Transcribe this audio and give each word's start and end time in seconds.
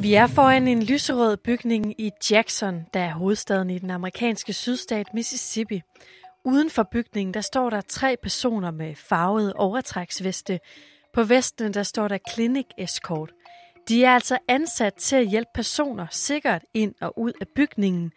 Vi 0.00 0.14
er 0.14 0.26
foran 0.26 0.68
en 0.68 0.82
lyserød 0.82 1.36
bygning 1.36 2.00
i 2.00 2.10
Jackson, 2.30 2.86
der 2.94 3.00
er 3.00 3.12
hovedstaden 3.12 3.70
i 3.70 3.78
den 3.78 3.90
amerikanske 3.90 4.52
sydstat 4.52 5.06
Mississippi. 5.14 5.82
Uden 6.44 6.70
for 6.70 6.88
bygningen 6.92 7.34
der 7.34 7.40
står 7.40 7.70
der 7.70 7.80
tre 7.80 8.16
personer 8.22 8.70
med 8.70 8.94
farvede 8.94 9.52
overtræksveste. 9.52 10.60
På 11.14 11.22
vesten 11.22 11.74
der 11.74 11.82
står 11.82 12.08
der 12.08 12.18
Clinic 12.30 12.66
Escort. 12.78 13.32
De 13.88 14.04
er 14.04 14.14
altså 14.14 14.38
ansat 14.48 14.94
til 14.94 15.16
at 15.16 15.26
hjælpe 15.26 15.50
personer 15.54 16.06
sikkert 16.10 16.62
ind 16.74 16.94
og 17.00 17.18
ud 17.18 17.32
af 17.40 17.46
bygningen. 17.56 18.12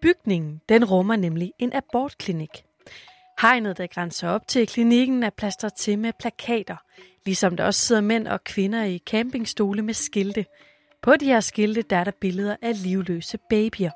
Bygningen 0.00 0.60
den 0.68 0.84
rummer 0.84 1.16
nemlig 1.16 1.52
en 1.58 1.72
abortklinik. 1.72 2.64
Hegnet, 3.40 3.78
der 3.78 3.86
grænser 3.86 4.28
op 4.28 4.48
til 4.48 4.66
klinikken, 4.66 5.22
er 5.22 5.30
plastret 5.30 5.74
til 5.74 5.98
med 5.98 6.12
plakater, 6.20 6.76
ligesom 7.24 7.56
der 7.56 7.64
også 7.64 7.80
sidder 7.80 8.02
mænd 8.02 8.26
og 8.28 8.44
kvinder 8.44 8.84
i 8.84 9.02
campingstole 9.06 9.82
med 9.82 9.94
skilte. 9.94 10.46
På 11.02 11.16
de 11.20 11.24
her 11.24 11.40
skilte 11.40 11.82
der 11.82 11.96
er 11.96 12.04
der 12.04 12.12
billeder 12.20 12.56
af 12.62 12.82
livløse 12.82 13.38
babyer. 13.50 13.90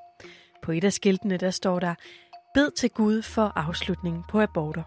På 0.63 0.73
et 0.73 0.85
af 0.85 0.93
skiltene 0.93 1.37
der 1.37 1.51
står 1.51 1.81
der, 1.81 1.95
bed 2.55 2.71
til 2.79 2.91
Gud 2.91 3.23
for 3.23 3.53
afslutningen 3.57 4.23
på 4.29 4.41
aborter. 4.41 4.83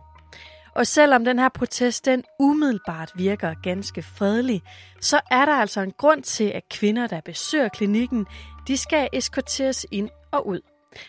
Og 0.75 0.87
selvom 0.87 1.25
den 1.25 1.39
her 1.39 1.49
protest 1.49 2.05
den 2.05 2.23
umiddelbart 2.39 3.11
virker 3.15 3.53
ganske 3.63 4.01
fredelig, 4.01 4.61
så 5.01 5.19
er 5.31 5.45
der 5.45 5.53
altså 5.53 5.81
en 5.81 5.91
grund 5.97 6.23
til, 6.23 6.43
at 6.43 6.63
kvinder, 6.69 7.07
der 7.07 7.21
besøger 7.21 7.69
klinikken, 7.69 8.25
de 8.67 8.77
skal 8.77 9.09
eskorteres 9.13 9.85
ind 9.91 10.09
og 10.31 10.47
ud. 10.47 10.59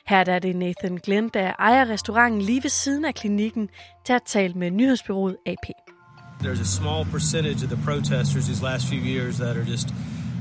Her 0.07 0.25
er 0.27 0.39
det 0.39 0.57
Nathan 0.57 0.97
Glenn, 0.97 1.29
der 1.29 1.53
ejer 1.59 1.89
restauranten 1.89 2.43
lige 2.43 2.63
ved 2.63 2.71
siden 2.71 3.05
af 3.05 3.15
klinikken, 3.15 3.69
til 4.07 4.13
at 4.13 4.23
tale 4.27 4.55
med 4.55 4.71
nyhedsbyrået 4.71 5.37
AP. 5.47 5.67
There's 6.43 6.61
a 6.61 6.65
small 6.65 7.05
percentage 7.05 7.65
of 7.65 7.71
the 7.71 7.83
protesters 7.85 8.45
these 8.45 8.63
last 8.63 8.87
few 8.87 9.01
years 9.01 9.37
that 9.37 9.57
are 9.57 9.67
just 9.71 9.89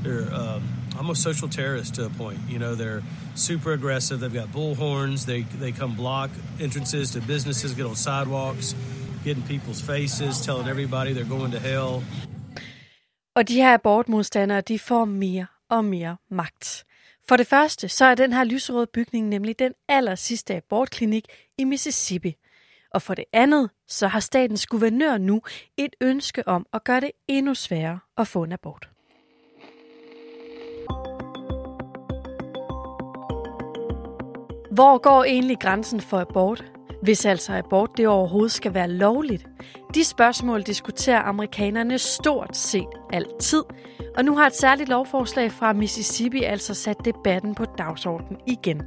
they're 0.02 0.32
um, 0.32 0.62
almost 0.96 1.22
social 1.22 1.48
terrorists 1.48 1.96
to 1.96 2.06
a 2.06 2.10
point. 2.10 2.38
You 2.48 2.58
know, 2.58 2.74
they're 2.74 3.02
super 3.34 3.72
aggressive. 3.72 4.20
They've 4.20 4.40
got 4.42 4.48
bullhorns. 4.52 5.26
They 5.26 5.42
they 5.60 5.72
come 5.72 5.94
block 5.96 6.30
entrances 6.60 7.10
to 7.12 7.20
businesses, 7.20 7.74
get 7.74 7.86
on 7.86 7.96
sidewalks, 7.96 8.74
get 9.24 9.36
in 9.36 9.42
people's 9.42 9.80
faces, 9.80 10.40
telling 10.46 10.68
everybody 10.68 11.12
they're 11.12 11.36
going 11.38 11.52
to 11.52 11.60
hell. 11.60 12.02
Og 13.34 13.48
de 13.48 13.54
her 13.54 13.74
abortmodstandere, 13.74 14.60
de 14.60 14.78
får 14.78 15.04
mere 15.04 15.46
og 15.68 15.84
mere 15.84 16.16
magt. 16.30 16.84
For 17.28 17.36
det 17.36 17.46
første, 17.46 17.88
så 17.88 18.04
er 18.04 18.14
den 18.14 18.32
her 18.32 18.44
lyserøde 18.44 18.86
bygning 18.86 19.28
nemlig 19.28 19.58
den 19.58 19.72
aller 19.88 20.14
sidste 20.14 20.56
abortklinik 20.56 21.24
i 21.58 21.64
Mississippi. 21.64 22.36
Og 22.94 23.02
for 23.02 23.14
det 23.14 23.24
andet, 23.32 23.70
så 23.88 24.08
har 24.08 24.20
statens 24.20 24.66
guvernør 24.66 25.18
nu 25.18 25.42
et 25.76 25.96
ønske 26.00 26.48
om 26.48 26.66
at 26.72 26.84
gøre 26.84 27.00
det 27.00 27.10
endnu 27.28 27.54
sværere 27.54 27.98
at 28.18 28.28
få 28.28 28.44
en 28.44 28.52
abort. 28.52 28.88
Hvor 34.80 34.98
går 34.98 35.24
egentlig 35.24 35.58
grænsen 35.58 36.00
for 36.00 36.18
abort? 36.18 36.64
Hvis 37.02 37.26
altså 37.26 37.52
abort 37.52 37.90
det 37.96 38.08
overhovedet 38.08 38.52
skal 38.52 38.74
være 38.74 38.88
lovligt. 38.88 39.46
De 39.94 40.04
spørgsmål 40.04 40.62
diskuterer 40.62 41.22
amerikanerne 41.22 41.98
stort 41.98 42.56
set 42.56 42.88
altid. 43.12 43.62
Og 44.16 44.24
nu 44.24 44.36
har 44.36 44.46
et 44.46 44.56
særligt 44.56 44.88
lovforslag 44.88 45.52
fra 45.52 45.72
Mississippi 45.72 46.42
altså 46.42 46.74
sat 46.74 46.96
debatten 47.04 47.54
på 47.54 47.64
dagsordenen 47.78 48.40
igen. 48.46 48.82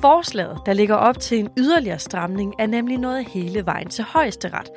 Forslaget, 0.00 0.58
der 0.66 0.72
ligger 0.72 0.94
op 0.94 1.18
til 1.20 1.38
en 1.38 1.48
yderligere 1.58 1.98
stramning, 1.98 2.54
er 2.58 2.66
nemlig 2.66 2.98
noget 2.98 3.24
hele 3.28 3.66
vejen 3.66 3.88
til 3.88 4.04
højesteret. 4.04 4.70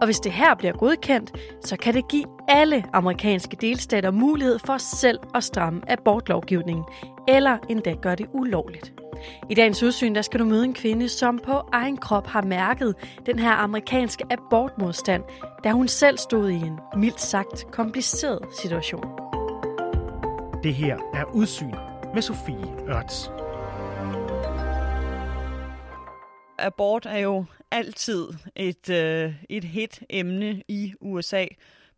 Og 0.00 0.06
hvis 0.06 0.20
det 0.20 0.32
her 0.32 0.54
bliver 0.54 0.72
godkendt, 0.72 1.32
så 1.64 1.76
kan 1.76 1.94
det 1.94 2.08
give 2.08 2.24
alle 2.48 2.84
amerikanske 2.92 3.56
delstater 3.60 4.10
mulighed 4.10 4.58
for 4.58 4.76
selv 4.78 5.18
at 5.34 5.44
stramme 5.44 5.90
abortlovgivningen, 5.90 6.84
eller 7.28 7.58
endda 7.68 7.94
gøre 8.02 8.16
det 8.16 8.26
ulovligt. 8.32 8.92
I 9.50 9.54
dagens 9.54 9.82
udsyn 9.82 10.14
der 10.14 10.22
skal 10.22 10.40
du 10.40 10.44
møde 10.44 10.64
en 10.64 10.74
kvinde, 10.74 11.08
som 11.08 11.38
på 11.38 11.52
egen 11.72 11.96
krop 11.96 12.26
har 12.26 12.42
mærket 12.42 12.94
den 13.26 13.38
her 13.38 13.50
amerikanske 13.50 14.24
abortmodstand, 14.30 15.22
da 15.64 15.70
hun 15.72 15.88
selv 15.88 16.18
stod 16.18 16.50
i 16.50 16.54
en 16.54 16.78
mildt 16.96 17.20
sagt 17.20 17.66
kompliceret 17.72 18.42
situation. 18.60 19.04
Det 20.62 20.74
her 20.74 20.96
er 21.14 21.24
Udsyn 21.34 21.74
med 22.14 22.22
Sofie 22.22 22.88
Ørts. 22.88 23.30
Abort 26.58 27.06
er 27.06 27.18
jo 27.18 27.44
altid 27.70 28.28
et, 28.56 28.90
øh, 28.90 29.34
et 29.50 29.64
hit 29.64 30.02
emne 30.10 30.62
i 30.68 30.92
USA. 31.00 31.46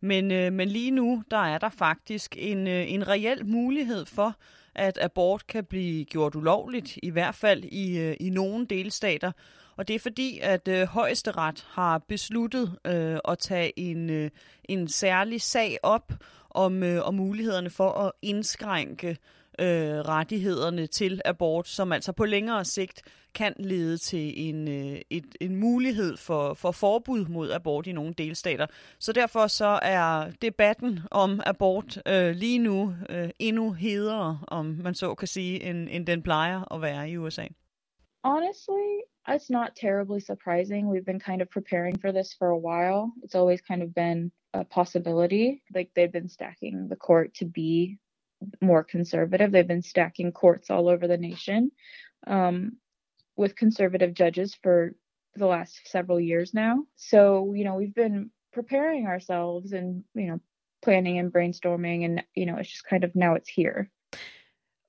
Men, 0.01 0.31
øh, 0.31 0.53
men 0.53 0.69
lige 0.69 0.91
nu, 0.91 1.23
der 1.31 1.37
er 1.37 1.57
der 1.57 1.69
faktisk 1.69 2.35
en, 2.39 2.67
øh, 2.67 2.91
en 2.91 3.07
reel 3.07 3.45
mulighed 3.45 4.05
for, 4.05 4.35
at 4.75 4.97
abort 5.01 5.47
kan 5.47 5.65
blive 5.65 6.05
gjort 6.05 6.35
ulovligt, 6.35 6.97
i 7.03 7.09
hvert 7.09 7.35
fald 7.35 7.63
i, 7.63 7.99
øh, 7.99 8.15
i 8.19 8.29
nogle 8.29 8.65
delstater. 8.65 9.31
Og 9.75 9.87
det 9.87 9.95
er 9.95 9.99
fordi, 9.99 10.39
at 10.41 10.67
øh, 10.67 10.87
højesteret 10.87 11.65
har 11.69 11.97
besluttet 11.97 12.77
øh, 12.85 13.17
at 13.27 13.39
tage 13.39 13.79
en, 13.79 14.09
øh, 14.09 14.29
en 14.63 14.87
særlig 14.87 15.41
sag 15.41 15.77
op 15.83 16.13
om, 16.49 16.83
øh, 16.83 17.07
om 17.07 17.13
mulighederne 17.13 17.69
for 17.69 17.91
at 17.91 18.11
indskrænke 18.21 19.17
øh, 19.59 19.99
rettighederne 19.99 20.87
til 20.87 21.21
abort, 21.25 21.67
som 21.67 21.91
altså 21.91 22.11
på 22.11 22.25
længere 22.25 22.65
sigt 22.65 23.01
kan 23.35 23.53
lede 23.59 23.97
til 23.97 24.49
en, 24.49 24.67
øh, 24.67 25.01
et, 25.09 25.35
en 25.41 25.55
mulighed 25.55 26.17
for, 26.17 26.53
for 26.53 26.71
forbud 26.71 27.25
mod 27.25 27.51
abort 27.51 27.87
i 27.87 27.91
nogle 27.91 28.13
delstater. 28.13 28.67
Så 28.99 29.13
derfor 29.13 29.47
så 29.47 29.79
er 29.81 30.31
debatten 30.41 30.99
om 31.11 31.41
abort 31.45 32.01
øh, 32.07 32.31
lige 32.31 32.59
nu 32.59 32.93
øh, 33.09 33.29
endnu 33.39 33.71
hedere, 33.71 34.39
om 34.47 34.65
man 34.65 34.93
så 34.93 35.15
kan 35.15 35.27
sige, 35.27 35.63
end, 35.63 35.87
end 35.91 36.05
den 36.05 36.21
plejer 36.21 36.73
at 36.73 36.81
være 36.81 37.09
i 37.09 37.17
USA. 37.17 37.47
Honestly, 38.23 38.89
it's 39.27 39.49
not 39.49 39.69
terribly 39.75 40.19
surprising. 40.19 40.89
We've 40.91 41.05
been 41.05 41.19
kind 41.19 41.41
of 41.41 41.47
preparing 41.49 42.01
for 42.01 42.11
this 42.11 42.35
for 42.39 42.49
a 42.49 42.61
while. 42.67 43.13
It's 43.23 43.35
always 43.35 43.61
kind 43.61 43.83
of 43.83 43.93
been 43.95 44.31
a 44.53 44.63
possibility. 44.63 45.61
Like 45.75 45.89
they've 45.95 46.11
been 46.11 46.29
stacking 46.29 46.89
the 46.89 46.95
court 46.95 47.33
to 47.39 47.45
be 47.45 47.97
more 48.61 48.83
conservative. 48.83 49.51
They've 49.51 49.67
been 49.67 49.81
stacking 49.81 50.31
courts 50.31 50.69
all 50.69 50.87
over 50.87 51.07
the 51.07 51.17
nation 51.17 51.71
um, 52.27 52.77
with 53.35 53.55
conservative 53.55 54.13
judges 54.13 54.55
for 54.61 54.95
the 55.35 55.45
last 55.45 55.81
several 55.85 56.19
years 56.19 56.53
now. 56.53 56.85
So, 56.95 57.53
you 57.53 57.63
know, 57.63 57.75
we've 57.75 57.95
been 57.95 58.31
preparing 58.51 59.07
ourselves 59.07 59.71
and, 59.73 60.03
you 60.13 60.27
know, 60.27 60.39
planning 60.81 61.19
and 61.19 61.31
brainstorming, 61.31 62.05
and, 62.05 62.23
you 62.35 62.45
know, 62.45 62.57
it's 62.57 62.69
just 62.69 62.85
kind 62.85 63.03
of 63.03 63.15
now 63.15 63.35
it's 63.35 63.49
here. 63.49 63.89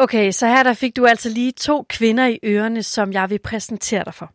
Okay, 0.00 0.30
så 0.30 0.46
her 0.46 0.62
der 0.62 0.74
fik 0.74 0.96
du 0.96 1.06
altså 1.06 1.28
lige 1.28 1.52
to 1.52 1.86
kvinder 1.88 2.26
i 2.26 2.38
ørerne, 2.44 2.82
som 2.82 3.12
jeg 3.12 3.30
vil 3.30 3.38
præsentere 3.38 4.04
dig 4.04 4.14
for. 4.14 4.32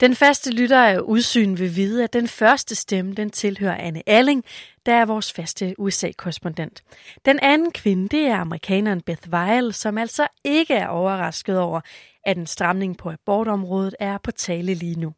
Den 0.00 0.14
faste 0.14 0.50
lytter 0.50 0.82
af 0.82 0.98
Udsyn 0.98 1.58
vil 1.58 1.76
vide, 1.76 2.04
at 2.04 2.12
den 2.12 2.28
første 2.28 2.74
stemme, 2.74 3.14
den 3.14 3.30
tilhører 3.30 3.76
Anne 3.76 4.02
Alling, 4.06 4.44
der 4.86 4.94
er 4.94 5.04
vores 5.04 5.32
faste 5.32 5.74
USA-korrespondent. 5.78 6.82
Den 7.24 7.38
anden 7.42 7.72
kvinde, 7.72 8.08
det 8.08 8.26
er 8.26 8.36
amerikaneren 8.36 9.00
Beth 9.00 9.28
Weil, 9.28 9.72
som 9.72 9.98
altså 9.98 10.26
ikke 10.44 10.74
er 10.74 10.88
overrasket 10.88 11.58
over, 11.58 11.80
at 12.24 12.36
en 12.36 12.46
stramning 12.46 12.98
på 12.98 13.10
abortområdet 13.10 13.94
er 14.00 14.18
på 14.18 14.30
tale 14.30 14.74
lige 14.74 15.00
nu. 15.00 15.12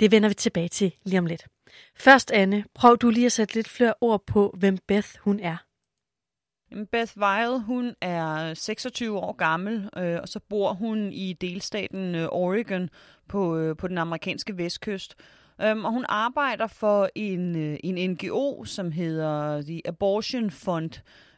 Det 0.00 0.10
vender 0.10 0.28
vi 0.28 0.34
tilbage 0.34 0.68
til 0.68 0.92
lige 1.04 1.18
om 1.18 1.26
lidt. 1.26 1.44
Først, 1.96 2.30
Anne, 2.30 2.64
prøv 2.74 2.96
du 2.96 3.10
lige 3.10 3.26
at 3.26 3.32
sætte 3.32 3.54
lidt 3.54 3.68
flere 3.68 3.94
ord 4.00 4.26
på, 4.26 4.54
hvem 4.58 4.78
Beth 4.88 5.08
hun 5.20 5.40
er. 5.40 5.56
Beth 6.92 7.18
Weil, 7.18 7.58
hun 7.58 7.94
er 8.00 8.54
26 8.54 9.18
år 9.18 9.32
gammel, 9.32 9.90
øh, 9.96 10.18
og 10.22 10.28
så 10.28 10.40
bor 10.48 10.72
hun 10.72 11.12
i 11.12 11.32
delstaten 11.32 12.14
øh, 12.14 12.28
Oregon 12.28 12.90
på, 13.28 13.56
øh, 13.56 13.76
på 13.76 13.88
den 13.88 13.98
amerikanske 13.98 14.58
vestkyst. 14.58 15.14
Um, 15.70 15.84
og 15.84 15.92
hun 15.92 16.04
arbejder 16.08 16.66
for 16.66 17.08
en, 17.14 17.56
øh, 17.56 17.76
en 17.84 18.10
NGO, 18.10 18.64
som 18.64 18.92
hedder 18.92 19.62
The 19.62 19.88
Abortion 19.88 20.50
Fund. 20.50 20.90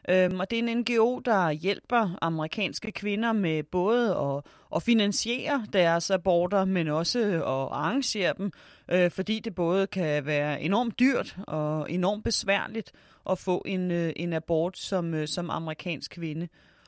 Øhm, 0.09 0.39
og 0.39 0.51
det 0.51 0.59
er 0.59 0.63
en 0.63 0.77
NGO, 0.77 1.19
der 1.19 1.51
hjælper 1.51 2.17
amerikanske 2.21 2.91
kvinder 2.91 3.33
med 3.33 3.63
både 3.63 4.15
at, 4.15 4.43
at 4.75 4.83
finansiere 4.83 5.65
deres 5.73 6.11
aborter, 6.11 6.65
men 6.65 6.87
også 6.87 7.19
at 7.19 7.43
arrangere 7.43 8.33
dem, 8.37 8.51
øh, 8.91 9.11
fordi 9.11 9.39
det 9.39 9.55
både 9.55 9.87
kan 9.87 10.25
være 10.25 10.61
enormt 10.61 10.99
dyrt 10.99 11.37
og 11.47 11.91
enormt 11.91 12.23
besværligt 12.23 12.91
at 13.29 13.39
få 13.39 13.63
en, 13.65 13.91
øh, 13.91 14.13
en 14.15 14.33
abort 14.33 14.77
som, 14.77 15.13
øh, 15.13 15.27
som 15.27 15.49
amerikansk 15.49 16.11
kvinde. 16.11 16.47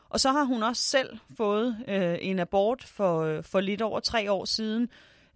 Og 0.10 0.20
så 0.20 0.32
har 0.32 0.44
hun 0.44 0.64
også 0.64 0.82
selv 0.82 1.18
fået 1.38 1.78
øh, 1.88 2.18
en 2.22 2.40
abort 2.40 2.84
for, 2.84 3.22
øh, 3.22 3.44
for 3.44 3.60
lidt 3.60 3.82
over 3.82 4.00
tre 4.00 4.32
år 4.32 4.46
siden, 4.46 4.90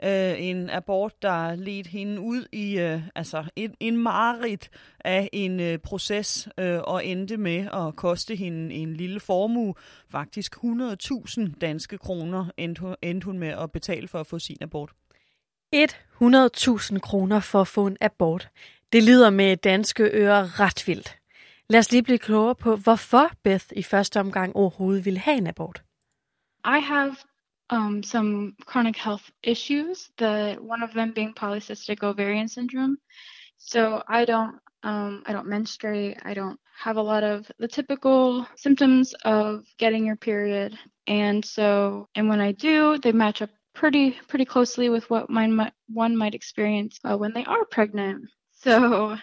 øh, 0.03 0.41
en 0.41 0.69
abort, 0.69 1.21
der 1.21 1.55
ledte 1.55 1.89
hende 1.89 2.21
ud 2.21 2.45
i 2.51 2.79
øh, 2.79 3.01
altså 3.15 3.43
en, 3.55 3.75
en 3.79 3.97
mareridt 3.97 4.69
af 4.99 5.29
en 5.33 5.59
øh, 5.59 5.77
proces 5.77 6.49
øh, 6.59 6.79
og 6.83 7.05
endte 7.05 7.37
med 7.37 7.67
at 7.73 7.95
koste 7.95 8.35
hende 8.35 8.75
en 8.75 8.93
lille 8.93 9.19
formue, 9.19 9.73
faktisk 10.09 10.55
100.000 10.55 11.59
danske 11.61 11.97
kroner 11.97 12.45
endte, 12.57 12.95
endte 13.01 13.25
hun 13.25 13.39
med 13.39 13.49
at 13.49 13.71
betale 13.71 14.07
for 14.07 14.19
at 14.19 14.27
få 14.27 14.39
sin 14.39 14.57
abort. 14.61 14.91
100.000 15.75 16.99
kroner 16.99 17.39
for 17.39 17.61
at 17.61 17.67
få 17.67 17.87
en 17.87 17.97
abort. 18.01 18.49
Det 18.93 19.03
lyder 19.03 19.29
med 19.29 19.57
danske 19.57 20.03
ører 20.03 20.59
ret 20.59 20.87
vildt. 20.87 21.17
Lad 21.69 21.79
os 21.79 21.91
lige 21.91 22.03
blive 22.03 22.17
klogere 22.17 22.55
på, 22.55 22.75
hvorfor 22.75 23.31
Beth 23.43 23.65
i 23.75 23.83
første 23.83 24.19
omgang 24.19 24.55
overhovedet 24.55 25.05
ville 25.05 25.19
have 25.19 25.37
en 25.37 25.47
abort. 25.47 25.83
I 26.65 26.81
have 26.81 27.15
um, 27.73 28.03
some 28.03 28.55
chronic 28.65 28.95
health 28.95 29.31
issues, 29.41 30.11
the 30.17 30.57
one 30.61 30.83
of 30.83 30.93
them 30.93 31.11
being 31.11 31.33
polycystic 31.33 32.03
ovarian 32.03 32.47
syndrome. 32.47 32.97
So 33.57 34.03
I 34.07 34.25
don't 34.25 34.59
um, 34.83 35.23
I 35.25 35.33
don't 35.33 35.47
menstruate. 35.47 36.17
I 36.23 36.33
don't 36.33 36.59
have 36.77 36.97
a 36.97 37.01
lot 37.01 37.23
of 37.23 37.49
the 37.57 37.67
typical 37.67 38.45
symptoms 38.55 39.15
of 39.25 39.65
getting 39.79 40.05
your 40.05 40.17
period. 40.17 40.77
And 41.07 41.43
so, 41.43 42.09
and 42.15 42.29
when 42.29 42.41
I 42.41 42.51
do, 42.51 42.97
they 42.99 43.11
match 43.11 43.41
up 43.41 43.49
pretty 43.73 44.11
pretty 44.27 44.45
closely 44.45 44.89
with 44.89 45.09
what 45.09 45.29
mine, 45.29 45.71
one 45.87 46.15
might 46.15 46.35
experience 46.35 46.99
uh, 47.03 47.17
when 47.17 47.33
they 47.33 47.45
are 47.45 47.65
pregnant. 47.65 48.29
So, 48.51 49.17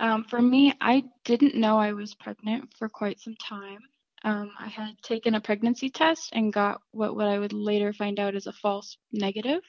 um, 0.00 0.24
for 0.24 0.42
me, 0.42 0.74
I 0.80 1.04
didn't 1.24 1.54
know 1.54 1.78
I 1.78 1.92
was 1.92 2.14
pregnant 2.14 2.74
for 2.76 2.88
quite 2.88 3.20
some 3.20 3.36
time. 3.36 3.78
Um, 4.24 4.50
I 4.58 4.68
had 4.68 4.94
taken 5.02 5.34
a 5.34 5.40
pregnancy 5.40 5.90
test 5.90 6.30
and 6.32 6.52
got 6.52 6.80
what, 6.92 7.14
what 7.14 7.28
I 7.28 7.38
would 7.38 7.52
later 7.52 7.92
find 7.92 8.18
out 8.18 8.34
is 8.34 8.46
a 8.46 8.52
false 8.52 8.96
negative. 9.12 9.60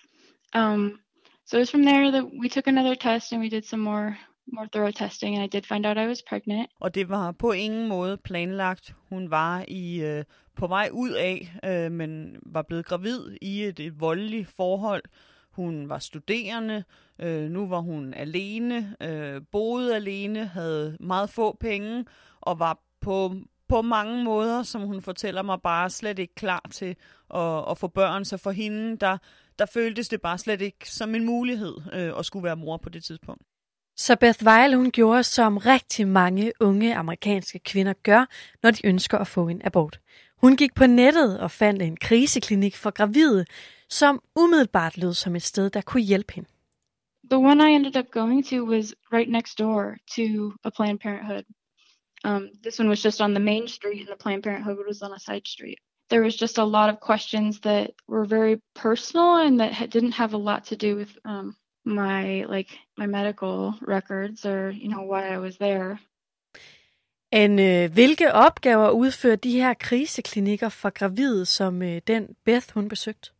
Um, 0.53 0.99
so 1.45 1.57
it 1.57 1.59
was 1.59 1.69
from 1.69 1.83
there 1.83 2.11
that 2.11 2.25
we 2.41 2.49
took 2.49 2.67
another 2.67 2.95
test 2.95 3.31
and 3.31 3.41
we 3.41 3.49
did 3.49 3.65
some 3.65 3.81
more 3.81 4.17
more 4.51 4.67
thorough 4.67 4.91
testing, 4.91 5.35
and 5.35 5.43
I 5.43 5.47
did 5.47 5.65
find 5.65 5.85
out 5.85 5.97
I 5.97 6.07
was 6.07 6.21
pregnant. 6.29 6.69
Og 6.79 6.95
det 6.95 7.09
var 7.09 7.31
på 7.31 7.51
ingen 7.51 7.87
måde 7.87 8.17
planlagt. 8.17 8.95
Hun 9.09 9.31
var 9.31 9.65
i 9.67 10.01
øh, 10.01 10.23
på 10.55 10.67
vej 10.67 10.89
ud 10.93 11.11
af, 11.11 11.57
øh, 11.65 11.91
men 11.91 12.35
var 12.45 12.61
blevet 12.61 12.85
gravid 12.85 13.37
i 13.41 13.63
et, 13.63 13.79
et 13.79 13.99
voldeligt 13.99 14.47
forhold. 14.47 15.03
Hun 15.51 15.89
var 15.89 15.99
studerende, 15.99 16.83
øh, 17.19 17.49
nu 17.49 17.67
var 17.67 17.79
hun 17.79 18.13
alene, 18.13 18.95
øh, 19.01 19.41
boede 19.51 19.95
alene, 19.95 20.45
havde 20.45 20.97
meget 20.99 21.29
få 21.29 21.57
penge 21.59 22.05
og 22.41 22.59
var 22.59 22.79
på, 23.01 23.35
på 23.69 23.81
mange 23.81 24.23
måder, 24.23 24.63
som 24.63 24.81
hun 24.81 25.01
fortæller 25.01 25.41
mig, 25.41 25.61
bare 25.61 25.89
slet 25.89 26.19
ikke 26.19 26.35
klar 26.35 26.65
til 26.71 26.95
at, 27.35 27.71
at 27.71 27.77
få 27.77 27.87
børn. 27.87 28.25
Så 28.25 28.37
for 28.37 28.51
hende, 28.51 28.97
der, 28.97 29.17
der 29.59 29.65
føltes 29.65 30.09
det 30.09 30.21
bare 30.21 30.37
slet 30.37 30.61
ikke 30.61 30.91
som 30.91 31.15
en 31.15 31.25
mulighed 31.25 31.75
øh, 31.93 32.19
at 32.19 32.25
skulle 32.25 32.43
være 32.43 32.55
mor 32.55 32.77
på 32.77 32.89
det 32.89 33.03
tidspunkt. 33.03 33.41
Så 33.97 34.15
Beth 34.15 34.45
Weil 34.45 34.75
hun 34.75 34.91
gjorde, 34.91 35.23
som 35.23 35.57
rigtig 35.57 36.07
mange 36.07 36.51
unge 36.59 36.95
amerikanske 36.95 37.59
kvinder 37.59 37.93
gør, 38.03 38.25
når 38.63 38.71
de 38.71 38.85
ønsker 38.85 39.17
at 39.17 39.27
få 39.27 39.47
en 39.47 39.61
abort. 39.63 39.99
Hun 40.37 40.57
gik 40.57 40.75
på 40.75 40.85
nettet 40.87 41.39
og 41.39 41.51
fandt 41.51 41.81
en 41.81 41.97
kriseklinik 41.97 42.75
for 42.75 42.91
gravide, 42.91 43.45
som 43.89 44.21
umiddelbart 44.35 44.97
lød 44.97 45.13
som 45.13 45.35
et 45.35 45.43
sted, 45.43 45.69
der 45.69 45.81
kunne 45.81 46.03
hjælpe 46.03 46.33
hende. 46.33 46.49
The 47.31 47.37
one 47.37 47.71
I 47.71 47.75
ended 47.75 47.97
up 47.97 48.05
going 48.11 48.45
to 48.45 48.65
was 48.65 48.95
right 49.13 49.31
next 49.31 49.59
door 49.59 49.97
to 50.15 50.53
a 50.63 50.69
Planned 50.69 50.99
Parenthood. 50.99 51.43
Um, 52.25 52.49
this 52.63 52.79
one 52.79 52.89
was 52.89 53.03
just 53.03 53.21
on 53.21 53.33
the 53.35 53.39
main 53.51 53.67
street, 53.67 53.99
and 53.99 54.07
the 54.07 54.15
Planned 54.23 54.43
Parenthood 54.43 54.77
was 54.87 55.03
on 55.03 55.13
a 55.13 55.19
side 55.19 55.47
street. 55.47 55.79
There 56.09 56.23
was 56.23 56.35
just 56.35 56.57
a 56.57 56.63
lot 56.77 56.89
of 56.89 56.99
questions 56.99 57.59
that 57.59 57.91
were 58.07 58.25
very 58.25 58.55
personal 58.73 59.37
and 59.37 59.59
that 59.59 59.91
didn't 59.91 60.13
have 60.13 60.33
a 60.33 60.43
lot 60.49 60.65
to 60.65 60.75
do 60.75 60.95
with 60.95 61.11
um, 61.23 61.55
my 61.83 62.45
like 62.55 62.69
my 62.97 63.05
medical 63.05 63.75
records 63.81 64.45
or 64.45 64.71
you 64.71 64.89
know 64.89 65.03
why 65.11 65.33
I 65.35 65.37
was 65.37 65.57
there. 65.57 65.99
Øh, 67.33 67.91
hvilke 67.91 68.33
opgaver 68.33 68.89
udfører 68.89 69.35
de 69.35 69.61
her 69.61 69.73
kriseklinikker 69.73 70.69
for 70.69 70.89
gravide, 70.89 71.45
som 71.45 71.81
øh, 71.81 72.01
den 72.07 72.35
Beth 72.45 72.73
hun 72.73 72.89
besøgte? 72.89 73.34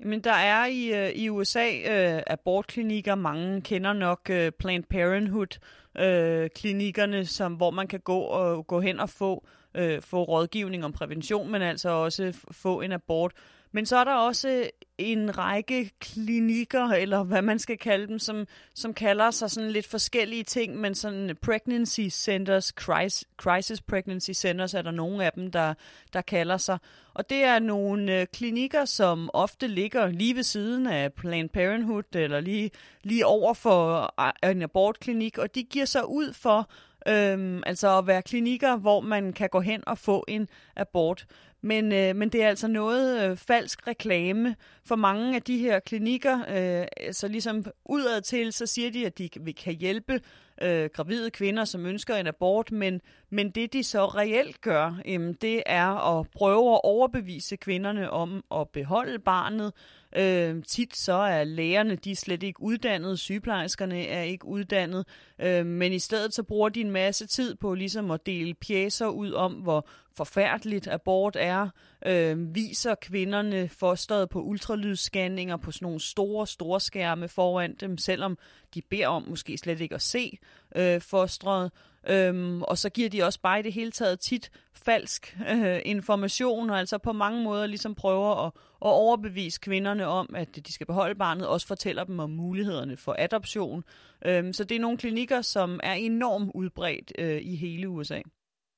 Jamen, 0.00 0.20
der 0.20 0.32
er 0.32 0.66
i, 0.66 1.06
øh, 1.06 1.10
i 1.10 1.28
USA 1.28 1.68
øh, 1.70 2.22
abortklinikker. 2.26 3.14
Mange 3.14 3.60
kender 3.60 3.92
nok 3.92 4.30
øh, 4.30 4.52
Planned 4.52 4.84
Parenthood 4.90 5.58
øh, 5.98 6.50
klinikkerne, 6.54 7.26
som 7.26 7.54
hvor 7.54 7.70
man 7.70 7.86
kan 7.86 8.00
gå 8.00 8.18
og 8.18 8.66
gå 8.66 8.80
hen 8.80 9.00
og 9.00 9.10
få 9.10 9.46
øh, 9.74 10.02
få 10.02 10.22
rådgivning 10.22 10.84
om 10.84 10.92
prævention, 10.92 11.52
men 11.52 11.62
altså 11.62 11.88
også 11.88 12.46
få 12.50 12.80
en 12.80 12.92
abort. 12.92 13.32
Men 13.72 13.86
så 13.86 13.96
er 13.96 14.04
der 14.04 14.14
også 14.14 14.70
en 14.98 15.38
række 15.38 15.90
klinikker, 16.00 16.84
eller 16.88 17.22
hvad 17.22 17.42
man 17.42 17.58
skal 17.58 17.78
kalde 17.78 18.06
dem, 18.06 18.18
som, 18.18 18.46
som 18.74 18.94
kalder 18.94 19.30
sig 19.30 19.50
sådan 19.50 19.70
lidt 19.70 19.86
forskellige 19.86 20.44
ting, 20.44 20.76
men 20.76 20.94
sådan 20.94 21.36
pregnancy 21.42 22.08
centers, 22.10 22.66
crisis, 22.66 23.24
crisis 23.36 23.80
pregnancy 23.80 24.30
centers, 24.30 24.74
er 24.74 24.82
der 24.82 24.90
nogle 24.90 25.24
af 25.24 25.32
dem, 25.32 25.50
der, 25.50 25.74
der 26.12 26.20
kalder 26.20 26.56
sig. 26.56 26.78
Og 27.14 27.30
det 27.30 27.44
er 27.44 27.58
nogle 27.58 28.20
øh, 28.20 28.26
klinikker, 28.26 28.84
som 28.84 29.30
ofte 29.32 29.68
ligger 29.68 30.08
lige 30.08 30.36
ved 30.36 30.42
siden 30.42 30.86
af 30.86 31.12
Planned 31.12 31.48
Parenthood, 31.48 32.14
eller 32.14 32.40
lige, 32.40 32.70
lige 33.02 33.26
over 33.26 33.54
for 33.54 34.14
øh, 34.44 34.50
en 34.50 34.62
abortklinik, 34.62 35.38
og 35.38 35.54
de 35.54 35.62
giver 35.62 35.86
sig 35.86 36.08
ud 36.08 36.32
for 36.32 36.70
Øhm, 37.08 37.62
altså 37.66 37.98
at 37.98 38.06
være 38.06 38.22
klinikker, 38.22 38.76
hvor 38.76 39.00
man 39.00 39.32
kan 39.32 39.48
gå 39.48 39.60
hen 39.60 39.82
og 39.86 39.98
få 39.98 40.24
en 40.28 40.48
abort. 40.76 41.26
Men, 41.62 41.92
øh, 41.92 42.16
men 42.16 42.28
det 42.28 42.42
er 42.42 42.48
altså 42.48 42.68
noget 42.68 43.30
øh, 43.30 43.36
falsk 43.36 43.86
reklame 43.86 44.56
for 44.84 44.96
mange 44.96 45.34
af 45.34 45.42
de 45.42 45.58
her 45.58 45.80
klinikker. 45.80 46.38
Øh, 46.48 47.12
så 47.12 47.28
ligesom 47.28 47.64
udad 47.84 48.20
til, 48.20 48.52
så 48.52 48.66
siger 48.66 48.90
de, 48.90 49.06
at 49.06 49.18
de 49.18 49.28
kan 49.52 49.74
hjælpe 49.74 50.20
øh, 50.62 50.90
gravide 50.94 51.30
kvinder, 51.30 51.64
som 51.64 51.86
ønsker 51.86 52.16
en 52.16 52.26
abort, 52.26 52.72
men, 52.72 53.00
men 53.30 53.50
det 53.50 53.72
de 53.72 53.84
så 53.84 54.06
reelt 54.06 54.60
gør, 54.60 55.00
jamen, 55.06 55.32
det 55.32 55.62
er 55.66 56.18
at 56.18 56.26
prøve 56.30 56.72
at 56.72 56.80
overbevise 56.84 57.56
kvinderne 57.56 58.10
om 58.10 58.44
at 58.54 58.68
beholde 58.68 59.18
barnet. 59.18 59.72
Øh, 60.16 60.62
tit 60.62 60.96
så 60.96 61.12
er 61.12 61.44
lægerne, 61.44 61.96
de 61.96 62.10
er 62.10 62.16
slet 62.16 62.42
ikke 62.42 62.62
uddannet, 62.62 63.18
sygeplejerskerne 63.18 64.06
er 64.06 64.22
ikke 64.22 64.46
uddannet, 64.46 65.06
øh, 65.38 65.66
men 65.66 65.92
i 65.92 65.98
stedet 65.98 66.34
så 66.34 66.42
bruger 66.42 66.68
de 66.68 66.80
en 66.80 66.90
masse 66.90 67.26
tid 67.26 67.54
på 67.54 67.74
ligesom 67.74 68.10
at 68.10 68.26
dele 68.26 68.54
pjæser 68.54 69.06
ud 69.06 69.32
om, 69.32 69.52
hvor 69.52 69.88
forfærdeligt 70.16 70.88
abort 70.88 71.36
er, 71.38 71.68
øh, 72.06 72.54
viser 72.54 72.94
kvinderne 72.94 73.68
fosteret 73.68 74.28
på 74.28 74.42
ultralydsscanninger 74.42 75.56
på 75.56 75.72
sådan 75.72 75.86
nogle 75.86 76.00
store, 76.00 76.46
store 76.46 76.80
skærme 76.80 77.28
foran 77.28 77.74
dem, 77.80 77.98
selvom 77.98 78.38
de 78.74 78.82
beder 78.82 79.08
om 79.08 79.24
måske 79.28 79.58
slet 79.58 79.80
ikke 79.80 79.94
at 79.94 80.02
se 80.02 80.38
øh, 80.76 81.00
fostret. 81.00 81.70
Øhm, 82.08 82.62
og 82.62 82.78
så 82.78 82.90
giver 82.90 83.08
de 83.08 83.22
også 83.22 83.40
bare 83.40 83.60
i 83.60 83.62
det 83.62 83.72
hele 83.72 83.90
taget 83.90 84.20
tit 84.20 84.50
falsk 84.74 85.36
øh, 85.50 85.80
information, 85.84 86.70
og 86.70 86.78
altså 86.78 86.98
på 86.98 87.12
mange 87.12 87.42
måder 87.42 87.66
ligesom 87.66 87.94
prøver 87.94 88.46
at, 88.46 88.52
at 88.56 88.90
overbevise 88.90 89.60
kvinderne 89.60 90.06
om, 90.06 90.34
at 90.34 90.66
de 90.66 90.72
skal 90.72 90.86
beholde 90.86 91.14
barnet, 91.14 91.46
også 91.46 91.66
fortæller 91.66 92.04
dem 92.04 92.18
om 92.18 92.30
mulighederne 92.30 92.96
for 92.96 93.16
adoption. 93.18 93.84
Øhm, 94.24 94.52
så 94.52 94.64
det 94.64 94.74
er 94.74 94.80
nogle 94.80 94.98
klinikker, 94.98 95.42
som 95.42 95.80
er 95.82 95.92
enormt 95.92 96.50
udbredt 96.54 97.12
øh, 97.18 97.40
i 97.42 97.56
hele 97.56 97.88
USA. 97.88 98.20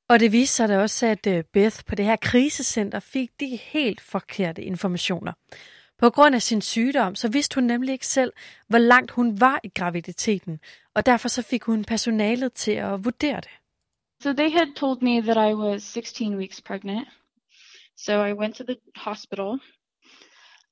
Og 0.09 0.21
det 0.21 0.33
viste 0.33 0.57
sig 0.57 0.69
da 0.69 0.79
også, 0.79 1.07
at 1.07 1.27
øh, 1.27 1.45
Beth 1.45 1.85
på 1.87 1.95
det 1.95 2.05
her 2.05 2.17
krisecenter 2.17 3.01
fik 3.01 3.31
de 3.41 3.57
helt 3.57 4.01
forkerte 4.01 4.63
informationer. 4.63 5.33
På 5.99 6.11
grund 6.11 6.35
af 6.35 6.43
sin 6.43 6.61
sygdom, 6.61 7.15
så 7.15 7.29
vidste 7.29 7.55
hun 7.55 7.65
nemlig 7.65 7.93
ikke 7.93 8.07
selv, 8.07 8.33
hvor 8.69 8.79
langt 8.79 9.11
hun 9.11 9.41
var 9.41 9.61
i 9.65 9.69
graviditeten, 9.69 10.61
og 10.95 11.07
derfor 11.07 11.29
så 11.29 11.43
fik 11.43 11.63
hun 11.63 11.85
personalet 11.85 12.53
til 12.53 12.73
at 12.73 13.05
vurdere 13.05 13.37
det. 13.41 13.51
So 14.23 14.33
they 14.33 14.51
had 14.51 14.75
told 14.77 15.03
me 15.03 15.23
that 15.23 15.51
I 15.51 15.55
was 15.55 15.83
16 15.83 16.37
weeks 16.37 16.61
pregnant. 16.61 17.09
So 17.97 18.25
I 18.25 18.33
went 18.33 18.57
to 18.57 18.65
the 18.65 18.77
hospital. 18.97 19.59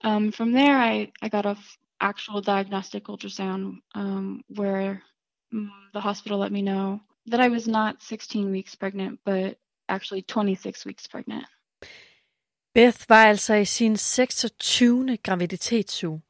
Um, 0.04 0.32
from 0.32 0.52
there, 0.52 0.76
I, 0.92 1.12
I 1.22 1.28
got 1.28 1.46
a 1.46 1.56
actual 2.00 2.42
diagnostic 2.42 3.02
ultrasound 3.08 3.82
um, 3.94 4.42
where 4.58 5.02
mm, 5.52 5.68
the 5.92 6.00
hospital 6.00 6.38
let 6.38 6.52
me 6.52 6.62
know 6.62 7.00
that 7.30 7.40
I 7.47 7.49
was 7.49 7.68
not 7.68 7.95
16 8.00 8.50
weeks 8.50 8.76
pregnant, 8.76 9.21
but 9.25 9.54
actually 9.88 10.23
26 10.23 10.87
weeks 10.87 11.09
pregnant. 11.09 11.47
Beth 12.75 13.04
var 13.09 13.25
altså 13.25 13.54
i 13.54 13.64
sin 13.64 13.97
26. 13.97 15.16
graviditetsuge, 15.16 16.23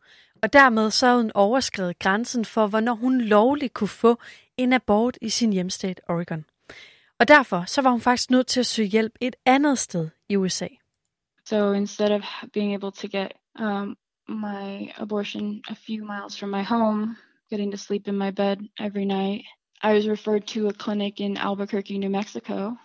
og 0.42 0.52
dermed 0.52 0.90
så 0.90 1.06
havde 1.06 1.22
hun 1.22 1.30
overskrevet 1.34 1.98
grænsen 1.98 2.44
for, 2.44 2.66
hvornår 2.66 2.94
hun 2.94 3.20
lovligt 3.20 3.74
kunne 3.74 3.88
få 3.88 4.18
en 4.56 4.72
abort 4.72 5.18
i 5.20 5.28
sin 5.28 5.52
hjemstat 5.52 6.00
Oregon. 6.08 6.44
Og 7.18 7.28
derfor 7.28 7.64
så 7.66 7.82
var 7.82 7.90
hun 7.90 8.00
faktisk 8.00 8.30
nødt 8.30 8.46
til 8.46 8.60
at 8.60 8.66
søge 8.66 8.88
hjælp 8.88 9.12
et 9.20 9.36
andet 9.46 9.78
sted 9.78 10.08
i 10.28 10.36
USA. 10.36 10.68
So 11.44 11.72
instead 11.72 12.10
of 12.10 12.22
being 12.52 12.74
able 12.74 12.90
to 12.90 13.08
get 13.08 13.32
um, 13.58 13.96
my 14.28 14.92
abortion 14.96 15.62
a 15.68 15.74
few 15.74 16.04
miles 16.04 16.38
from 16.38 16.50
my 16.50 16.62
home, 16.62 17.16
getting 17.50 17.72
to 17.72 17.78
sleep 17.78 18.08
in 18.08 18.18
my 18.18 18.30
bed 18.30 18.56
every 18.80 19.04
night, 19.04 19.44
i 19.82 19.92
was 19.94 20.08
referred 20.08 20.46
to 20.46 20.68
a 20.68 20.72
clinic 20.72 21.20
in 21.20 21.36
Albuquerque, 21.36 21.98
New 21.98 22.10
Mexico, 22.10 22.76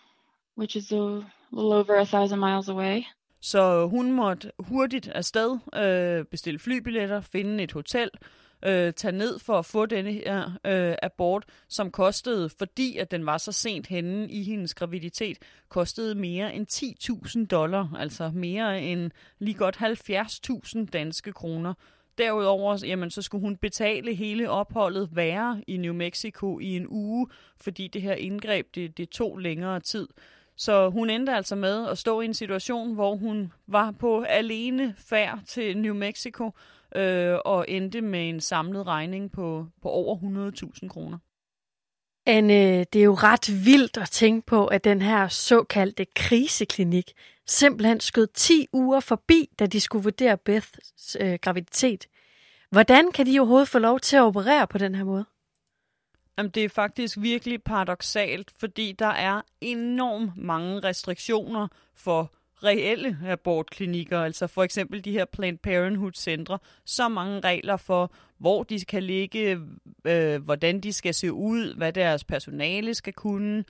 which 0.57 0.75
is 0.75 0.91
a 0.91 1.23
little 1.51 1.73
over 1.73 1.95
a 1.95 2.05
thousand 2.05 2.39
miles 2.39 2.69
away. 2.69 3.05
Så 3.41 3.87
hun 3.87 4.11
måtte 4.11 4.51
hurtigt 4.59 5.07
afsted, 5.07 5.59
øh, 5.75 6.25
bestille 6.25 6.59
flybilletter, 6.59 7.21
finde 7.21 7.63
et 7.63 7.71
hotel, 7.71 8.09
øh, 8.65 8.93
tage 8.93 9.11
ned 9.11 9.39
for 9.39 9.59
at 9.59 9.65
få 9.65 9.85
denne 9.85 10.11
her 10.11 10.51
øh, 10.65 10.95
abort, 11.03 11.45
som 11.69 11.91
kostede, 11.91 12.49
fordi 12.49 12.97
at 12.97 13.11
den 13.11 13.25
var 13.25 13.37
så 13.37 13.51
sent 13.51 13.87
henne 13.87 14.29
i 14.29 14.43
hendes 14.43 14.73
graviditet, 14.73 15.37
kostede 15.69 16.15
mere 16.15 16.55
end 16.55 16.67
10.000 17.41 17.45
dollar, 17.45 17.95
altså 17.99 18.31
mere 18.33 18.81
end 18.81 19.11
lige 19.39 19.55
godt 19.55 19.77
70.000 19.77 20.85
danske 20.85 21.31
kroner. 21.33 21.73
Derudover 22.17 22.85
jamen, 22.85 23.11
så 23.11 23.21
skulle 23.21 23.41
hun 23.41 23.57
betale 23.57 24.13
hele 24.13 24.49
opholdet 24.49 25.09
være 25.11 25.63
i 25.67 25.77
New 25.77 25.93
Mexico 25.93 26.59
i 26.59 26.75
en 26.75 26.87
uge, 26.89 27.27
fordi 27.57 27.87
det 27.87 28.01
her 28.01 28.13
indgreb 28.13 28.75
det, 28.75 28.97
det 28.97 29.09
tog 29.09 29.37
længere 29.37 29.79
tid. 29.79 30.07
Så 30.55 30.89
hun 30.89 31.09
endte 31.09 31.33
altså 31.33 31.55
med 31.55 31.87
at 31.87 31.97
stå 31.97 32.21
i 32.21 32.25
en 32.25 32.33
situation, 32.33 32.93
hvor 32.93 33.15
hun 33.15 33.53
var 33.67 33.91
på 33.91 34.21
alene 34.21 34.95
færd 34.97 35.39
til 35.47 35.77
New 35.77 35.93
Mexico 35.93 36.51
øh, 36.95 37.37
og 37.45 37.65
endte 37.67 38.01
med 38.01 38.29
en 38.29 38.41
samlet 38.41 38.87
regning 38.87 39.31
på, 39.31 39.65
på 39.81 39.89
over 39.89 40.17
100.000 40.81 40.87
kroner. 40.87 41.17
Anne, 42.25 42.83
det 42.83 42.99
er 42.99 43.03
jo 43.03 43.13
ret 43.13 43.65
vildt 43.65 43.97
at 43.97 44.09
tænke 44.09 44.45
på, 44.45 44.65
at 44.65 44.83
den 44.83 45.01
her 45.01 45.27
såkaldte 45.27 46.05
kriseklinik 46.15 47.11
simpelthen 47.51 47.99
skød 47.99 48.27
10 48.33 48.67
uger 48.73 48.99
forbi, 48.99 49.49
da 49.59 49.65
de 49.65 49.79
skulle 49.79 50.03
vurdere 50.03 50.37
Beths 50.37 51.17
øh, 51.19 51.39
graviditet. 51.41 52.07
Hvordan 52.69 53.11
kan 53.11 53.25
de 53.25 53.39
overhovedet 53.39 53.67
få 53.67 53.79
lov 53.79 53.99
til 53.99 54.15
at 54.15 54.21
operere 54.21 54.67
på 54.67 54.77
den 54.77 54.95
her 54.95 55.03
måde? 55.03 55.25
Jamen, 56.37 56.49
det 56.49 56.63
er 56.65 56.69
faktisk 56.69 57.17
virkelig 57.21 57.63
paradoxalt, 57.63 58.51
fordi 58.59 58.91
der 58.91 59.05
er 59.07 59.41
enormt 59.61 60.37
mange 60.37 60.79
restriktioner 60.79 61.67
for 61.95 62.33
reelle 62.63 63.17
abortklinikker, 63.25 64.19
altså 64.19 64.47
for 64.47 64.63
eksempel 64.63 65.05
de 65.05 65.11
her 65.11 65.25
Planned 65.25 65.57
Parenthood-centre, 65.57 66.59
så 66.85 67.07
mange 67.07 67.39
regler 67.39 67.77
for, 67.77 68.13
hvor 68.37 68.63
de 68.63 68.79
skal 68.79 69.03
ligge, 69.03 69.59
øh, 70.05 70.43
hvordan 70.43 70.79
de 70.79 70.93
skal 70.93 71.13
se 71.13 71.33
ud, 71.33 71.75
hvad 71.75 71.93
deres 71.93 72.23
personale 72.23 72.93
skal 72.93 73.13
kunne. 73.13 73.63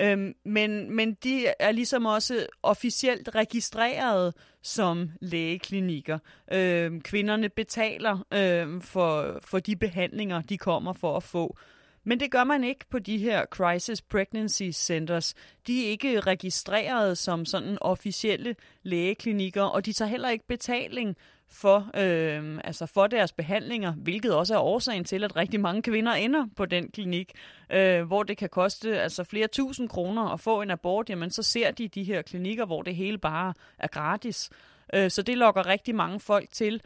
Øhm, 0.00 0.34
men, 0.44 0.96
men 0.96 1.14
de 1.14 1.46
er 1.58 1.72
ligesom 1.72 2.06
også 2.06 2.46
officielt 2.62 3.34
registreret 3.34 4.34
som 4.62 5.10
lægeklinikker. 5.20 6.18
Øhm, 6.52 7.00
kvinderne 7.00 7.48
betaler 7.48 8.26
øhm, 8.34 8.80
for, 8.80 9.38
for 9.40 9.58
de 9.58 9.76
behandlinger, 9.76 10.42
de 10.42 10.58
kommer 10.58 10.92
for 10.92 11.16
at 11.16 11.22
få. 11.22 11.56
Men 12.04 12.20
det 12.20 12.30
gør 12.30 12.44
man 12.44 12.64
ikke 12.64 12.84
på 12.90 12.98
de 12.98 13.18
her 13.18 13.46
Crisis 13.46 14.02
Pregnancy 14.02 14.70
Centers. 14.72 15.34
De 15.66 15.86
er 15.86 15.90
ikke 15.90 16.20
registreret 16.20 17.18
som 17.18 17.44
sådan 17.44 17.78
officielle 17.80 18.56
lægeklinikker, 18.82 19.62
og 19.62 19.86
de 19.86 19.92
tager 19.92 20.08
heller 20.08 20.28
ikke 20.28 20.46
betaling 20.46 21.16
for, 21.50 21.90
øh, 21.96 22.60
altså 22.64 22.86
for 22.86 23.06
deres 23.06 23.32
behandlinger, 23.32 23.92
hvilket 23.92 24.34
også 24.34 24.54
er 24.54 24.58
årsagen 24.58 25.04
til, 25.04 25.24
at 25.24 25.36
rigtig 25.36 25.60
mange 25.60 25.82
kvinder 25.82 26.12
ender 26.12 26.46
på 26.56 26.66
den 26.66 26.90
klinik, 26.90 27.32
øh, 27.70 28.02
hvor 28.02 28.22
det 28.22 28.36
kan 28.36 28.48
koste 28.48 29.00
altså 29.00 29.24
flere 29.24 29.46
tusind 29.46 29.88
kroner 29.88 30.22
at 30.22 30.40
få 30.40 30.62
en 30.62 30.70
abort, 30.70 31.10
jamen 31.10 31.30
så 31.30 31.42
ser 31.42 31.70
de 31.70 31.88
de 31.88 32.04
her 32.04 32.22
klinikker, 32.22 32.66
hvor 32.66 32.82
det 32.82 32.94
hele 32.94 33.18
bare 33.18 33.54
er 33.78 33.88
gratis. 33.88 34.50
Øh, 34.94 35.10
så 35.10 35.22
det 35.22 35.38
lokker 35.38 35.66
rigtig 35.66 35.94
mange 35.94 36.20
folk 36.20 36.48
til. 36.52 36.82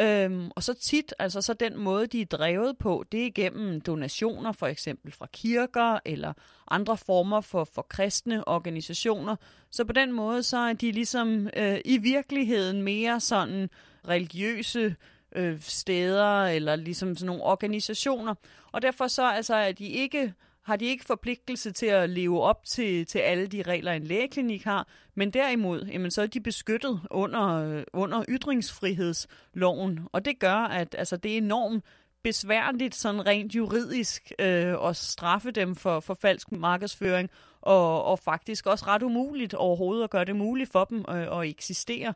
Øhm, 0.00 0.50
og 0.56 0.62
så 0.62 0.74
tit, 0.74 1.14
altså 1.18 1.42
så 1.42 1.52
den 1.52 1.78
måde, 1.78 2.06
de 2.06 2.20
er 2.20 2.26
drevet 2.26 2.78
på, 2.78 3.04
det 3.12 3.22
er 3.22 3.26
igennem 3.26 3.80
donationer, 3.80 4.52
for 4.52 4.66
eksempel 4.66 5.12
fra 5.12 5.26
kirker 5.32 5.98
eller 6.04 6.32
andre 6.70 6.96
former 6.96 7.40
for, 7.40 7.64
for 7.64 7.82
kristne 7.82 8.48
organisationer. 8.48 9.36
Så 9.70 9.84
på 9.84 9.92
den 9.92 10.12
måde, 10.12 10.42
så 10.42 10.56
er 10.56 10.72
de 10.72 10.92
ligesom 10.92 11.48
øh, 11.56 11.78
i 11.84 11.98
virkeligheden 11.98 12.82
mere 12.82 13.20
sådan 13.20 13.70
religiøse 14.08 14.96
øh, 15.36 15.60
steder 15.60 16.44
eller 16.44 16.76
ligesom 16.76 17.16
sådan 17.16 17.26
nogle 17.26 17.42
organisationer. 17.42 18.34
Og 18.72 18.82
derfor 18.82 19.06
så 19.06 19.30
altså, 19.30 19.54
er 19.54 19.72
de 19.72 19.86
ikke 19.86 20.34
har 20.64 20.76
de 20.76 20.84
ikke 20.84 21.04
forpligtelse 21.04 21.72
til 21.72 21.86
at 21.86 22.10
leve 22.10 22.42
op 22.42 22.64
til, 22.64 23.06
til 23.06 23.18
alle 23.18 23.46
de 23.46 23.62
regler, 23.62 23.92
en 23.92 24.04
lægeklinik 24.04 24.64
har, 24.64 24.88
men 25.14 25.30
derimod, 25.30 25.86
jamen, 25.86 26.10
så 26.10 26.22
er 26.22 26.26
de 26.26 26.40
beskyttet 26.40 27.00
under, 27.10 27.48
øh, 27.48 27.84
under 27.92 28.24
ytringsfrihedsloven, 28.28 30.00
og 30.12 30.24
det 30.24 30.38
gør, 30.38 30.54
at 30.54 30.94
altså, 30.98 31.16
det 31.16 31.32
er 31.32 31.38
enormt 31.38 31.84
besværligt 32.22 32.94
sådan 32.94 33.26
rent 33.26 33.54
juridisk 33.54 34.32
øh, 34.38 34.88
at 34.88 34.96
straffe 34.96 35.50
dem 35.50 35.74
for, 35.74 36.00
for 36.00 36.14
falsk 36.14 36.52
markedsføring, 36.52 37.30
og, 37.60 38.04
og 38.04 38.18
faktisk 38.18 38.66
også 38.66 38.84
ret 38.86 39.02
umuligt 39.02 39.54
overhovedet 39.54 40.04
at 40.04 40.10
gøre 40.10 40.24
det 40.24 40.36
muligt 40.36 40.72
for 40.72 40.84
dem 40.84 41.04
øh, 41.08 41.38
at 41.38 41.48
eksistere. 41.48 42.14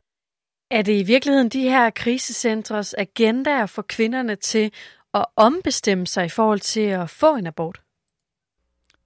Er 0.70 0.82
det 0.82 1.00
i 1.00 1.02
virkeligheden 1.02 1.48
de 1.48 1.62
her 1.62 1.90
krisecentres 1.90 2.94
agenda 2.98 3.64
for 3.64 3.82
kvinderne 3.82 4.36
til 4.36 4.72
at 5.14 5.26
ombestemme 5.36 6.06
sig 6.06 6.24
i 6.24 6.28
forhold 6.28 6.60
til 6.60 6.80
at 6.80 7.10
få 7.10 7.36
en 7.36 7.46
abort? 7.46 7.80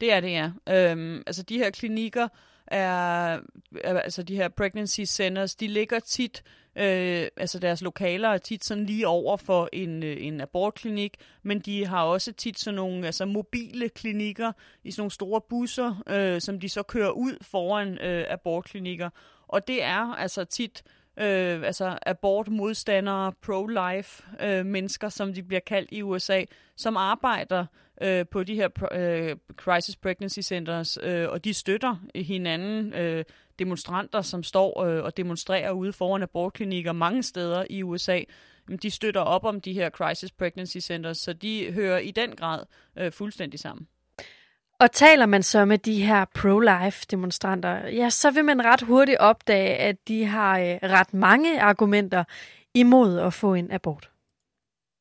Det 0.02 0.12
er 0.12 0.20
det, 0.20 0.32
ja. 0.32 0.50
Øhm, 0.68 1.22
altså 1.26 1.42
de 1.42 1.58
her 1.58 1.70
klinikker 1.70 2.28
er, 2.66 3.38
altså 3.84 4.22
de 4.22 4.36
her 4.36 4.48
pregnancy 4.48 5.00
centers, 5.00 5.54
de 5.54 5.66
ligger 5.66 6.00
tit, 6.00 6.42
øh, 6.76 7.28
altså 7.36 7.58
deres 7.58 7.82
lokaler 7.82 8.28
er 8.28 8.38
tit 8.38 8.64
sådan 8.64 8.86
lige 8.86 9.08
over 9.08 9.36
for 9.36 9.68
en, 9.72 10.02
øh, 10.02 10.16
en 10.20 10.40
abortklinik, 10.40 11.16
men 11.42 11.60
de 11.60 11.86
har 11.86 12.02
også 12.04 12.32
tit 12.32 12.58
sådan 12.58 12.74
nogle 12.74 13.06
altså 13.06 13.24
mobile 13.24 13.88
klinikker 13.88 14.52
i 14.84 14.90
sådan 14.90 15.00
nogle 15.00 15.10
store 15.10 15.40
busser, 15.40 16.02
øh, 16.06 16.40
som 16.40 16.60
de 16.60 16.68
så 16.68 16.82
kører 16.82 17.10
ud 17.10 17.36
foran 17.42 17.98
øh, 17.98 18.24
abortklinikker. 18.28 19.10
Og 19.48 19.68
det 19.68 19.82
er 19.82 20.14
altså 20.14 20.44
tit 20.44 20.82
øh, 21.16 21.62
altså 21.62 21.98
abortmodstandere, 22.06 23.32
pro-life 23.46 24.44
øh, 24.46 24.66
mennesker, 24.66 25.08
som 25.08 25.34
de 25.34 25.42
bliver 25.42 25.60
kaldt 25.60 25.88
i 25.92 26.02
USA, 26.02 26.44
som 26.76 26.96
arbejder 26.96 27.66
øh, 28.02 28.26
på 28.26 28.42
de 28.42 28.54
her 28.54 28.68
øh, 28.92 29.36
crisis 29.56 29.96
pregnancy 29.96 30.38
centers, 30.40 30.98
øh, 31.02 31.28
og 31.28 31.44
de 31.44 31.54
støtter 31.54 31.96
hinanden, 32.14 32.94
øh, 32.94 33.24
demonstranter, 33.58 34.22
som 34.22 34.42
står 34.42 34.82
øh, 34.82 35.04
og 35.04 35.16
demonstrerer 35.16 35.70
ude 35.70 35.92
foran 35.92 36.22
abortklinikker 36.22 36.92
mange 36.92 37.22
steder 37.22 37.64
i 37.70 37.82
USA. 37.82 38.20
De 38.82 38.90
støtter 38.90 39.20
op 39.20 39.44
om 39.44 39.60
de 39.60 39.72
her 39.72 39.90
crisis 39.90 40.30
pregnancy 40.30 40.78
centers, 40.78 41.18
så 41.18 41.32
de 41.32 41.72
hører 41.72 41.98
i 41.98 42.10
den 42.10 42.36
grad 42.36 42.64
øh, 42.98 43.12
fuldstændig 43.12 43.60
sammen. 43.60 43.86
Og 44.78 44.92
taler 44.92 45.26
man 45.26 45.42
så 45.42 45.64
med 45.64 45.78
de 45.78 46.04
her 46.04 46.24
pro-life 46.38 47.04
demonstranter, 47.10 47.86
ja, 47.86 48.10
så 48.10 48.30
vil 48.30 48.44
man 48.44 48.64
ret 48.64 48.82
hurtigt 48.82 49.18
opdage, 49.18 49.76
at 49.76 50.08
de 50.08 50.24
har 50.24 50.58
øh, 50.58 50.78
ret 50.82 51.14
mange 51.14 51.60
argumenter 51.60 52.24
imod 52.74 53.18
at 53.18 53.34
få 53.34 53.54
en 53.54 53.72
abort. 53.72 54.10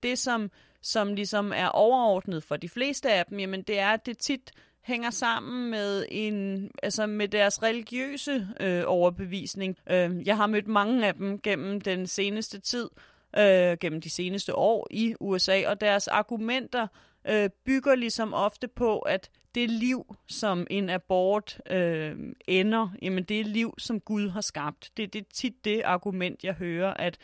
Det, 0.03 0.19
som, 0.19 0.51
som 0.81 1.13
ligesom 1.13 1.53
er 1.55 1.67
overordnet 1.67 2.43
for 2.43 2.57
de 2.57 2.69
fleste 2.69 3.11
af 3.11 3.25
dem, 3.25 3.39
jamen 3.39 3.61
det 3.61 3.79
er, 3.79 3.89
at 3.89 4.05
det 4.05 4.17
tit 4.17 4.51
hænger 4.81 5.09
sammen 5.09 5.71
med 5.71 6.05
en 6.11 6.69
altså 6.83 7.05
med 7.05 7.27
deres 7.27 7.63
religiøse 7.63 8.47
øh, 8.59 8.83
overbevisning. 8.87 9.77
Øh, 9.89 10.27
jeg 10.27 10.37
har 10.37 10.47
mødt 10.47 10.67
mange 10.67 11.07
af 11.07 11.13
dem 11.13 11.39
gennem 11.41 11.81
den 11.81 12.07
seneste 12.07 12.59
tid, 12.59 12.89
øh, 13.37 13.77
gennem 13.77 14.01
de 14.01 14.09
seneste 14.09 14.55
år 14.55 14.87
i 14.91 15.15
USA, 15.19 15.63
og 15.67 15.81
deres 15.81 16.07
argumenter 16.07 16.87
øh, 17.27 17.49
bygger 17.65 17.95
ligesom 17.95 18.33
ofte 18.33 18.67
på, 18.67 18.99
at 18.99 19.29
det 19.55 19.69
liv, 19.69 20.15
som 20.27 20.67
en 20.69 20.89
abort 20.89 21.59
øh, 21.69 22.15
ender, 22.47 22.89
jamen 23.01 23.23
det 23.23 23.39
er 23.39 23.43
liv, 23.43 23.75
som 23.77 23.99
Gud 23.99 24.29
har 24.29 24.41
skabt. 24.41 24.91
Det, 24.97 25.13
det 25.13 25.19
er 25.19 25.25
tit 25.33 25.65
det 25.65 25.81
argument, 25.85 26.43
jeg 26.43 26.53
hører, 26.53 26.93
at 26.93 27.17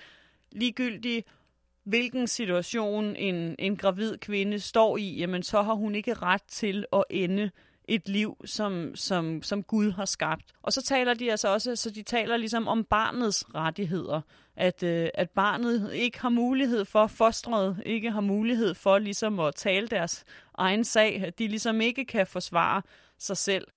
ligegyldigt 0.51 1.27
hvilken 1.87 2.27
situation 2.27 3.15
en, 3.15 3.55
en 3.59 3.77
gravid 3.77 4.17
kvinde 4.17 4.59
står 4.59 4.97
i, 4.97 5.15
jamen 5.17 5.43
så 5.43 5.61
har 5.61 5.73
hun 5.73 5.95
ikke 5.95 6.13
ret 6.13 6.43
til 6.47 6.85
at 6.93 7.03
ende 7.09 7.51
et 7.87 8.09
liv, 8.09 8.37
som, 8.45 8.95
som, 8.95 9.43
som 9.43 9.63
Gud 9.63 9.91
har 9.91 10.05
skabt. 10.05 10.43
Og 10.61 10.73
så 10.73 10.81
taler 10.83 11.13
de 11.13 11.31
altså 11.31 11.47
også, 11.53 11.75
så 11.75 11.89
de 11.89 12.03
taler 12.03 12.37
ligesom 12.37 12.67
om 12.67 12.83
barnets 12.83 13.45
rettigheder. 13.55 14.21
At, 14.55 14.83
øh, 14.83 15.09
at 15.13 15.29
barnet 15.29 15.93
ikke 15.93 16.19
har 16.19 16.29
mulighed 16.29 16.85
for, 16.85 17.07
fostret 17.07 17.83
ikke 17.85 18.11
har 18.11 18.21
mulighed 18.21 18.73
for 18.73 18.97
ligesom 18.97 19.39
at 19.39 19.55
tale 19.55 19.87
deres 19.87 20.23
egen 20.57 20.83
sag. 20.83 21.23
At 21.25 21.39
de 21.39 21.47
ligesom 21.47 21.81
ikke 21.81 22.05
kan 22.05 22.27
forsvare 22.27 22.81
sig 23.19 23.37
selv. 23.37 23.67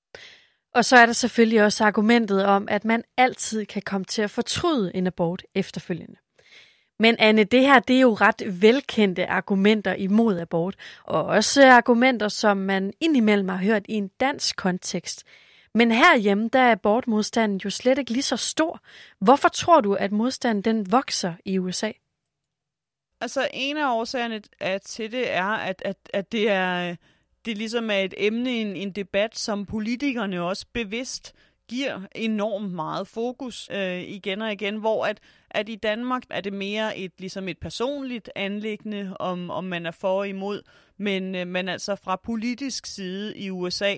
Og 0.74 0.84
så 0.84 0.96
er 0.96 1.06
der 1.06 1.12
selvfølgelig 1.12 1.64
også 1.64 1.84
argumentet 1.84 2.44
om, 2.44 2.68
at 2.70 2.84
man 2.84 3.02
altid 3.16 3.66
kan 3.66 3.82
komme 3.82 4.04
til 4.04 4.22
at 4.22 4.30
fortryde 4.30 4.96
en 4.96 5.06
abort 5.06 5.42
efterfølgende. 5.54 6.16
Men 7.00 7.16
Anne, 7.18 7.44
det 7.44 7.60
her 7.60 7.78
det 7.78 7.96
er 7.96 8.00
jo 8.00 8.14
ret 8.14 8.62
velkendte 8.62 9.26
argumenter 9.26 9.94
imod 9.94 10.38
abort, 10.38 10.74
og 11.04 11.24
også 11.24 11.66
argumenter, 11.66 12.28
som 12.28 12.56
man 12.56 12.92
indimellem 13.00 13.48
har 13.48 13.56
hørt 13.56 13.82
i 13.88 13.92
en 13.92 14.08
dansk 14.08 14.56
kontekst. 14.56 15.24
Men 15.74 15.90
herhjemme, 15.90 16.48
der 16.52 16.58
er 16.58 16.72
abortmodstanden 16.72 17.60
jo 17.64 17.70
slet 17.70 17.98
ikke 17.98 18.10
lige 18.10 18.22
så 18.22 18.36
stor. 18.36 18.80
Hvorfor 19.20 19.48
tror 19.48 19.80
du, 19.80 19.94
at 19.94 20.12
modstanden 20.12 20.64
den 20.64 20.92
vokser 20.92 21.34
i 21.44 21.58
USA? 21.58 21.92
Altså, 23.20 23.48
en 23.52 23.76
af 23.76 23.94
årsagerne 23.94 24.42
til 24.84 25.12
det 25.12 25.32
er, 25.32 25.44
at, 25.44 25.82
at, 25.84 25.96
at 26.12 26.32
det 26.32 26.50
er 26.50 26.96
det 27.44 27.58
ligesom 27.58 27.90
er 27.90 27.98
et 27.98 28.14
emne 28.16 28.50
i 28.50 28.60
en, 28.60 28.76
en 28.76 28.92
debat, 28.92 29.38
som 29.38 29.66
politikerne 29.66 30.42
også 30.42 30.66
bevidst 30.72 31.34
giver 31.70 32.00
enormt 32.14 32.72
meget 32.72 33.08
fokus 33.08 33.68
øh, 33.72 34.00
igen 34.00 34.42
og 34.42 34.52
igen, 34.52 34.76
hvor 34.76 35.06
at, 35.06 35.20
at 35.50 35.68
i 35.68 35.76
Danmark 35.76 36.22
er 36.30 36.40
det 36.40 36.52
mere 36.52 36.98
et 36.98 37.12
ligesom 37.18 37.48
et 37.48 37.58
personligt 37.58 38.30
anlæggende, 38.36 39.16
om, 39.20 39.50
om 39.50 39.64
man 39.64 39.86
er 39.86 39.90
for 39.90 40.18
og 40.18 40.28
imod, 40.28 40.62
men, 40.96 41.34
øh, 41.34 41.46
men 41.46 41.68
altså 41.68 41.96
fra 41.96 42.16
politisk 42.16 42.86
side 42.86 43.36
i 43.36 43.50
USA 43.50 43.96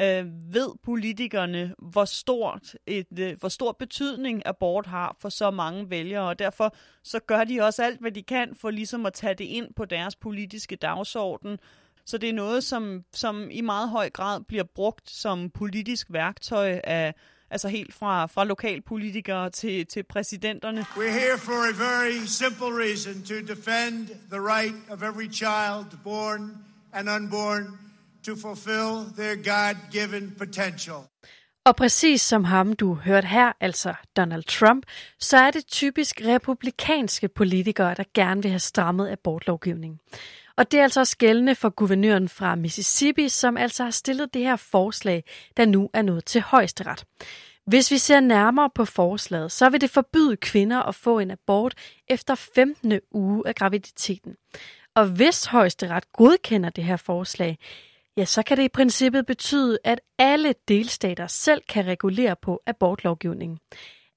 øh, 0.00 0.26
ved 0.54 0.68
politikerne, 0.82 1.74
hvor, 1.78 2.04
stort 2.04 2.74
et, 2.86 3.18
øh, 3.18 3.38
hvor 3.40 3.48
stor 3.48 3.72
betydning 3.72 4.42
abort 4.46 4.86
har 4.86 5.16
for 5.20 5.28
så 5.28 5.50
mange 5.50 5.90
vælgere, 5.90 6.28
og 6.28 6.38
derfor 6.38 6.74
så 7.02 7.20
gør 7.26 7.44
de 7.44 7.60
også 7.60 7.82
alt, 7.82 8.00
hvad 8.00 8.12
de 8.12 8.22
kan 8.22 8.54
for 8.54 8.70
ligesom 8.70 9.06
at 9.06 9.12
tage 9.12 9.34
det 9.34 9.44
ind 9.44 9.74
på 9.74 9.84
deres 9.84 10.16
politiske 10.16 10.76
dagsorden. 10.76 11.58
Så 12.12 12.18
det 12.18 12.28
er 12.28 12.32
noget, 12.32 12.64
som, 12.64 13.04
som 13.14 13.48
i 13.50 13.60
meget 13.60 13.88
høj 13.88 14.10
grad 14.10 14.40
bliver 14.48 14.64
brugt 14.74 15.10
som 15.10 15.50
politisk 15.50 16.06
værktøj 16.10 16.80
af 16.84 17.14
altså 17.50 17.68
helt 17.68 17.94
fra, 17.94 18.26
fra 18.26 18.44
lokalpolitikere 18.44 19.50
til, 19.50 19.86
til 19.86 20.02
præsidenterne. 20.02 20.80
We're 20.80 21.18
here 21.20 21.38
for 21.38 21.52
a 21.52 21.74
very 21.88 22.26
simple 22.26 22.66
reason, 22.84 23.22
to 23.22 23.54
defend 23.54 24.06
the 24.06 24.40
right 24.40 24.74
of 24.90 25.02
every 25.02 25.32
child, 25.32 25.86
born 26.04 26.56
and 26.92 27.08
unborn, 27.08 27.78
to 28.26 28.36
fulfill 28.36 28.92
their 29.16 29.36
God-given 29.36 30.34
potential. 30.38 31.00
Og 31.64 31.76
præcis 31.76 32.20
som 32.20 32.44
ham, 32.44 32.72
du 32.72 32.94
hørte 32.94 33.26
her, 33.26 33.52
altså 33.60 33.94
Donald 34.16 34.44
Trump, 34.44 34.86
så 35.20 35.36
er 35.36 35.50
det 35.50 35.66
typisk 35.66 36.20
republikanske 36.24 37.28
politikere, 37.28 37.94
der 37.94 38.04
gerne 38.14 38.42
vil 38.42 38.50
have 38.50 38.58
strammet 38.58 39.08
abortlovgivningen. 39.08 40.00
Og 40.56 40.72
det 40.72 40.80
er 40.80 40.82
altså 40.82 41.00
også 41.00 41.16
gældende 41.16 41.54
for 41.54 41.70
guvernøren 41.70 42.28
fra 42.28 42.54
Mississippi, 42.54 43.28
som 43.28 43.56
altså 43.56 43.84
har 43.84 43.90
stillet 43.90 44.34
det 44.34 44.42
her 44.42 44.56
forslag, 44.56 45.24
der 45.56 45.64
nu 45.64 45.90
er 45.92 46.02
nået 46.02 46.24
til 46.24 46.40
højesteret. 46.40 47.04
Hvis 47.66 47.90
vi 47.90 47.98
ser 47.98 48.20
nærmere 48.20 48.70
på 48.74 48.84
forslaget, 48.84 49.52
så 49.52 49.68
vil 49.68 49.80
det 49.80 49.90
forbyde 49.90 50.36
kvinder 50.36 50.82
at 50.82 50.94
få 50.94 51.18
en 51.18 51.30
abort 51.30 51.74
efter 52.08 52.34
15. 52.34 53.00
uge 53.10 53.48
af 53.48 53.54
graviditeten. 53.54 54.36
Og 54.94 55.06
hvis 55.06 55.44
højesteret 55.44 56.12
godkender 56.12 56.70
det 56.70 56.84
her 56.84 56.96
forslag, 56.96 57.58
ja, 58.16 58.24
så 58.24 58.42
kan 58.42 58.56
det 58.56 58.64
i 58.64 58.68
princippet 58.68 59.26
betyde, 59.26 59.78
at 59.84 60.00
alle 60.18 60.54
delstater 60.68 61.26
selv 61.26 61.62
kan 61.68 61.86
regulere 61.86 62.36
på 62.36 62.62
abortlovgivningen. 62.66 63.58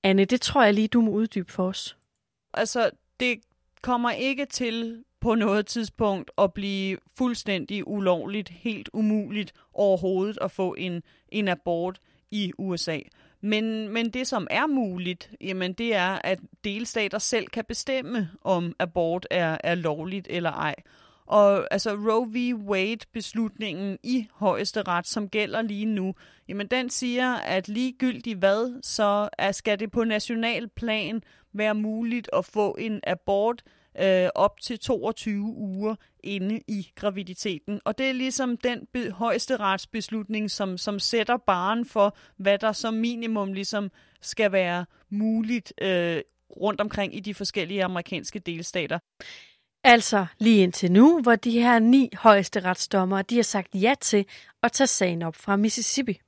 Anne, 0.04 0.26
det 0.26 0.42
tror 0.42 0.64
jeg 0.64 0.74
lige, 0.74 0.88
du 0.88 1.02
må 1.02 1.12
uddybe 1.12 1.52
for 1.52 1.68
os. 1.68 1.98
Altså, 2.54 2.90
det 3.20 3.40
kommer 3.82 4.12
ikke 4.12 4.46
til 4.46 5.04
på 5.26 5.36
noget 5.36 5.66
tidspunkt 5.66 6.32
at 6.38 6.54
blive 6.54 6.98
fuldstændig 7.18 7.88
ulovligt, 7.88 8.50
helt 8.50 8.90
umuligt 8.94 9.54
overhovedet 9.74 10.38
at 10.42 10.52
få 10.52 10.76
en, 10.78 11.04
en 11.30 11.48
abort 11.48 12.00
i 12.32 12.52
USA. 12.58 13.00
Men, 13.42 13.90
men 13.90 14.10
det, 14.10 14.28
som 14.28 14.48
er 14.50 14.68
muligt, 14.68 15.32
jamen 15.42 15.74
det 15.74 15.96
er, 15.96 16.20
at 16.24 16.40
delstater 16.64 17.18
selv 17.18 17.48
kan 17.48 17.66
bestemme, 17.68 18.30
om 18.42 18.76
abort 18.80 19.28
er, 19.32 19.58
er 19.64 19.76
lovligt 19.76 20.28
eller 20.30 20.52
ej. 20.52 20.76
Og 21.26 21.68
altså 21.72 21.92
Roe 21.92 22.28
v. 22.34 22.56
Wade-beslutningen 22.70 23.98
i 24.04 24.28
højesteret, 24.34 25.08
som 25.08 25.30
gælder 25.30 25.62
lige 25.62 25.86
nu, 25.86 26.14
jamen 26.48 26.68
den 26.68 26.90
siger, 26.90 27.34
at 27.34 27.68
ligegyldigt 27.68 28.40
hvad, 28.40 28.82
så 28.82 29.30
skal 29.52 29.80
det 29.80 29.92
på 29.92 30.04
national 30.04 30.70
plan 30.70 31.22
være 31.54 31.76
muligt 31.76 32.30
at 32.34 32.46
få 32.46 32.76
en 32.80 33.00
abort 33.08 33.64
øh, 34.00 34.30
op 34.36 34.62
til 34.62 34.80
22 34.80 35.42
uger 35.42 35.96
inde 36.24 36.62
i 36.68 36.92
graviditeten. 36.96 37.82
Og 37.86 37.98
det 37.98 38.10
er 38.10 38.14
ligesom 38.14 38.58
den 38.58 38.88
be- 38.94 39.12
højeste 39.12 39.58
retsbeslutning, 39.58 40.52
som, 40.52 40.78
som 40.78 41.00
sætter 41.00 41.38
baren 41.38 41.86
for, 41.86 42.18
hvad 42.38 42.58
der 42.58 42.72
som 42.72 42.94
minimum 42.94 43.54
ligesom 43.54 43.92
skal 44.22 44.52
være 44.52 44.86
muligt 45.10 45.74
øh, 45.82 46.22
rundt 46.62 46.82
omkring 46.82 47.16
i 47.16 47.20
de 47.20 47.34
forskellige 47.34 47.84
amerikanske 47.84 48.40
delstater. 48.40 49.00
Altså 49.84 50.26
lige 50.38 50.64
indtil 50.64 50.92
nu, 50.92 51.22
hvor 51.22 51.36
de 51.36 51.52
her 51.52 51.80
ni 51.80 52.10
højeste 52.14 52.60
retsdommere, 52.60 53.22
de 53.22 53.36
har 53.36 53.44
sagt 53.44 53.76
ja 53.76 53.94
til 54.02 54.26
at 54.64 54.72
tage 54.72 54.88
sagen 54.88 55.22
op 55.22 55.36
fra 55.36 55.56
Mississippi. 55.56 56.20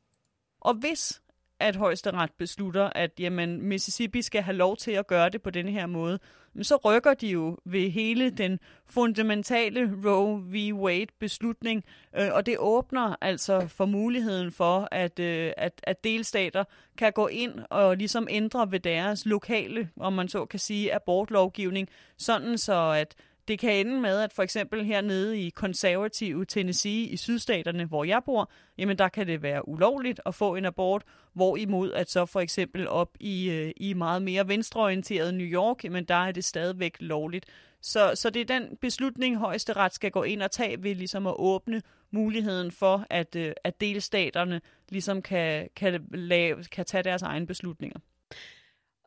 Og 0.61 0.73
hvis 0.73 1.21
at 1.59 1.75
højesteret 1.75 2.31
beslutter, 2.37 2.89
at 2.95 3.11
jamen, 3.19 3.61
Mississippi 3.61 4.21
skal 4.21 4.41
have 4.41 4.57
lov 4.57 4.77
til 4.77 4.91
at 4.91 5.07
gøre 5.07 5.29
det 5.29 5.41
på 5.41 5.49
den 5.49 5.67
her 5.67 5.85
måde, 5.85 6.19
så 6.61 6.75
rykker 6.75 7.13
de 7.13 7.27
jo 7.27 7.57
ved 7.65 7.89
hele 7.89 8.29
den 8.29 8.59
fundamentale 8.85 9.93
Roe 10.05 10.41
v. 10.41 10.73
Wade 10.73 11.11
beslutning, 11.19 11.83
øh, 12.17 12.29
og 12.31 12.45
det 12.45 12.55
åbner 12.59 13.15
altså 13.21 13.67
for 13.67 13.85
muligheden 13.85 14.51
for, 14.51 14.87
at, 14.91 15.19
øh, 15.19 15.51
at, 15.57 15.81
at 15.83 16.03
delstater 16.03 16.63
kan 16.97 17.13
gå 17.13 17.27
ind 17.27 17.59
og 17.69 17.97
ligesom 17.97 18.27
ændre 18.29 18.71
ved 18.71 18.79
deres 18.79 19.25
lokale, 19.25 19.89
om 19.97 20.13
man 20.13 20.27
så 20.27 20.45
kan 20.45 20.59
sige, 20.59 20.93
abortlovgivning, 20.93 21.89
sådan 22.17 22.57
så 22.57 22.91
at 22.91 23.15
det 23.47 23.59
kan 23.59 23.73
ende 23.87 24.01
med, 24.01 24.19
at 24.19 24.33
for 24.33 24.43
eksempel 24.43 24.85
hernede 24.85 25.39
i 25.39 25.49
konservative 25.49 26.45
Tennessee 26.45 27.03
i 27.03 27.17
sydstaterne, 27.17 27.85
hvor 27.85 28.03
jeg 28.03 28.21
bor, 28.25 28.51
jamen 28.77 28.97
der 28.97 29.07
kan 29.07 29.27
det 29.27 29.41
være 29.41 29.67
ulovligt 29.67 30.21
at 30.25 30.35
få 30.35 30.55
en 30.55 30.65
abort, 30.65 31.03
hvorimod 31.33 31.93
at 31.93 32.09
så 32.09 32.25
for 32.25 32.39
eksempel 32.39 32.87
op 32.87 33.09
i, 33.19 33.49
øh, 33.49 33.71
i 33.77 33.93
meget 33.93 34.21
mere 34.21 34.47
venstreorienteret 34.47 35.33
New 35.33 35.47
York, 35.47 35.83
jamen 35.83 36.05
der 36.05 36.27
er 36.27 36.31
det 36.31 36.45
stadigvæk 36.45 36.97
lovligt. 36.99 37.45
Så, 37.81 38.11
så 38.15 38.29
det 38.29 38.41
er 38.41 38.59
den 38.59 38.77
beslutning, 38.81 39.37
højesteret 39.37 39.93
skal 39.93 40.11
gå 40.11 40.23
ind 40.23 40.41
og 40.41 40.51
tage 40.51 40.83
ved 40.83 40.95
ligesom 40.95 41.27
at 41.27 41.35
åbne 41.37 41.81
muligheden 42.11 42.71
for, 42.71 43.05
at, 43.09 43.35
øh, 43.35 43.53
at 43.63 43.81
delstaterne 43.81 44.61
ligesom 44.89 45.21
kan, 45.21 45.69
kan, 45.75 46.07
lave, 46.11 46.63
kan 46.63 46.85
tage 46.85 47.03
deres 47.03 47.21
egne 47.21 47.47
beslutninger. 47.47 47.99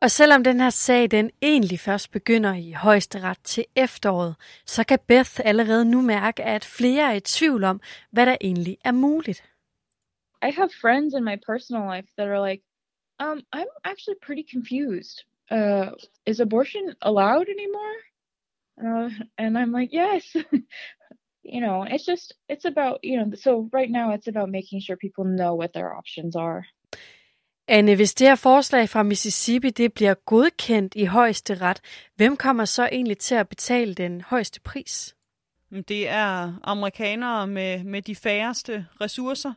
Og 0.01 0.11
selvom 0.11 0.43
den 0.43 0.59
her 0.59 0.69
sag 0.69 1.11
den 1.11 1.31
egentlig 1.41 1.79
først 1.79 2.11
begynder 2.11 2.53
i 2.53 2.71
højesteret 2.71 3.37
til 3.43 3.65
efteråret, 3.75 4.35
så 4.65 4.83
kan 4.83 4.99
Beth 5.07 5.39
allerede 5.45 5.85
nu 5.85 6.01
mærke, 6.01 6.43
at 6.43 6.65
flere 6.65 7.11
er 7.11 7.15
i 7.15 7.19
tvivl 7.19 7.63
om, 7.63 7.81
hvad 8.11 8.25
der 8.25 8.37
egentlig 8.41 8.77
er 8.85 8.91
muligt. 8.91 9.43
I 10.47 10.51
have 10.51 10.69
friends 10.81 11.13
in 11.13 11.23
my 11.23 11.37
personal 11.45 11.95
life 11.95 12.07
that 12.17 12.27
are 12.27 12.49
like, 12.49 12.63
um, 13.19 13.37
I'm 13.55 13.71
actually 13.83 14.19
pretty 14.25 14.45
confused. 14.53 15.17
Uh, 15.51 15.87
is 16.25 16.39
abortion 16.39 16.95
allowed 17.01 17.47
anymore? 17.55 17.97
Uh, 18.85 19.09
and 19.37 19.57
I'm 19.57 19.71
like, 19.79 19.91
yes. 19.93 20.23
you 21.53 21.61
know, 21.61 21.83
it's 21.83 22.05
just, 22.05 22.33
it's 22.49 22.65
about, 22.65 22.95
you 23.03 23.17
know, 23.17 23.35
so 23.35 23.69
right 23.71 23.91
now 23.91 24.13
it's 24.15 24.27
about 24.27 24.49
making 24.49 24.81
sure 24.81 24.97
people 24.97 25.25
know 25.25 25.53
what 25.55 25.73
their 25.73 25.93
options 25.95 26.35
are. 26.35 26.65
Anne, 27.67 27.95
hvis 27.95 28.13
det 28.13 28.27
her 28.27 28.35
forslag 28.35 28.89
fra 28.89 29.03
Mississippi 29.03 29.69
det 29.69 29.93
bliver 29.93 30.13
godkendt 30.13 30.95
i 30.95 31.05
højeste 31.05 31.55
ret, 31.55 31.81
hvem 32.15 32.37
kommer 32.37 32.65
så 32.65 32.89
egentlig 32.91 33.17
til 33.17 33.35
at 33.35 33.49
betale 33.49 33.93
den 33.93 34.21
højeste 34.21 34.61
pris? 34.61 35.15
Det 35.87 36.09
er 36.09 36.53
amerikanere 36.63 37.47
med, 37.47 37.83
med 37.83 38.01
de 38.01 38.15
færreste 38.15 38.85
ressourcer, 39.01 39.53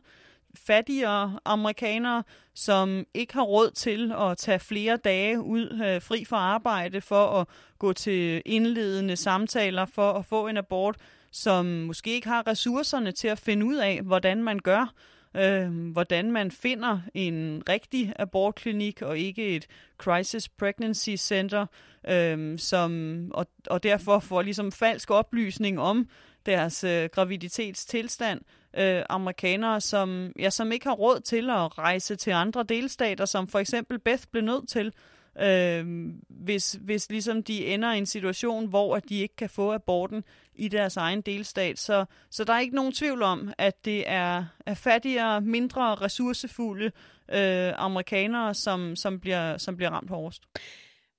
fattigere 0.55 1.39
amerikanere, 1.45 2.23
som 2.53 3.05
ikke 3.13 3.33
har 3.33 3.41
råd 3.41 3.71
til 3.71 4.13
at 4.19 4.37
tage 4.37 4.59
flere 4.59 4.97
dage 4.97 5.41
ud 5.41 5.81
øh, 5.85 6.01
fri 6.01 6.25
fra 6.25 6.37
arbejde 6.37 7.01
for 7.01 7.27
at 7.27 7.47
gå 7.79 7.93
til 7.93 8.41
indledende 8.45 9.15
samtaler 9.15 9.85
for 9.85 10.11
at 10.11 10.25
få 10.25 10.47
en 10.47 10.57
abort, 10.57 10.97
som 11.31 11.65
måske 11.65 12.13
ikke 12.13 12.27
har 12.27 12.47
ressourcerne 12.47 13.11
til 13.11 13.27
at 13.27 13.39
finde 13.39 13.65
ud 13.65 13.75
af, 13.75 14.01
hvordan 14.01 14.43
man 14.43 14.59
gør, 14.59 14.93
øh, 15.35 15.91
hvordan 15.91 16.31
man 16.31 16.51
finder 16.51 16.99
en 17.13 17.63
rigtig 17.69 18.13
abortklinik 18.19 19.01
og 19.01 19.17
ikke 19.17 19.55
et 19.55 19.67
crisis 19.97 20.49
pregnancy 20.49 21.15
center, 21.17 21.65
øh, 22.09 22.59
som, 22.59 23.21
og, 23.33 23.47
og 23.67 23.83
derfor 23.83 24.19
får 24.19 24.41
ligesom 24.41 24.71
falsk 24.71 25.11
oplysning 25.11 25.79
om 25.79 26.09
deres 26.45 26.83
øh, 26.83 27.09
graviditetstilstand. 27.11 28.41
Øh, 28.77 29.03
amerikanere, 29.09 29.81
som, 29.81 30.31
ja, 30.39 30.49
som 30.49 30.71
ikke 30.71 30.87
har 30.87 30.95
råd 30.95 31.19
til 31.19 31.49
at 31.49 31.77
rejse 31.77 32.15
til 32.15 32.31
andre 32.31 32.63
delstater, 32.63 33.25
som 33.25 33.47
for 33.47 33.59
eksempel 33.59 33.99
Beth 33.99 34.23
blev 34.31 34.43
nødt 34.43 34.69
til, 34.69 34.93
øh, 35.41 35.85
hvis, 36.29 36.77
hvis 36.81 37.09
ligesom 37.09 37.43
de 37.43 37.65
ender 37.65 37.93
i 37.93 37.97
en 37.97 38.05
situation, 38.05 38.67
hvor 38.67 38.95
at 38.95 39.09
de 39.09 39.19
ikke 39.19 39.35
kan 39.35 39.49
få 39.49 39.73
aborten 39.73 40.23
i 40.55 40.67
deres 40.67 40.97
egen 40.97 41.21
delstat. 41.21 41.79
Så, 41.79 42.05
så 42.31 42.43
der 42.43 42.53
er 42.53 42.59
ikke 42.59 42.75
nogen 42.75 42.91
tvivl 42.91 43.23
om, 43.23 43.53
at 43.57 43.85
det 43.85 44.03
er, 44.09 44.45
er 44.65 44.73
fattigere, 44.73 45.41
mindre 45.41 45.95
ressourcefulde 45.95 46.91
øh, 47.31 47.73
amerikanere, 47.75 48.53
som, 48.53 48.95
som, 48.95 49.19
bliver, 49.19 49.57
som 49.57 49.75
bliver 49.75 49.89
ramt 49.89 50.09
hårdest. 50.09 50.43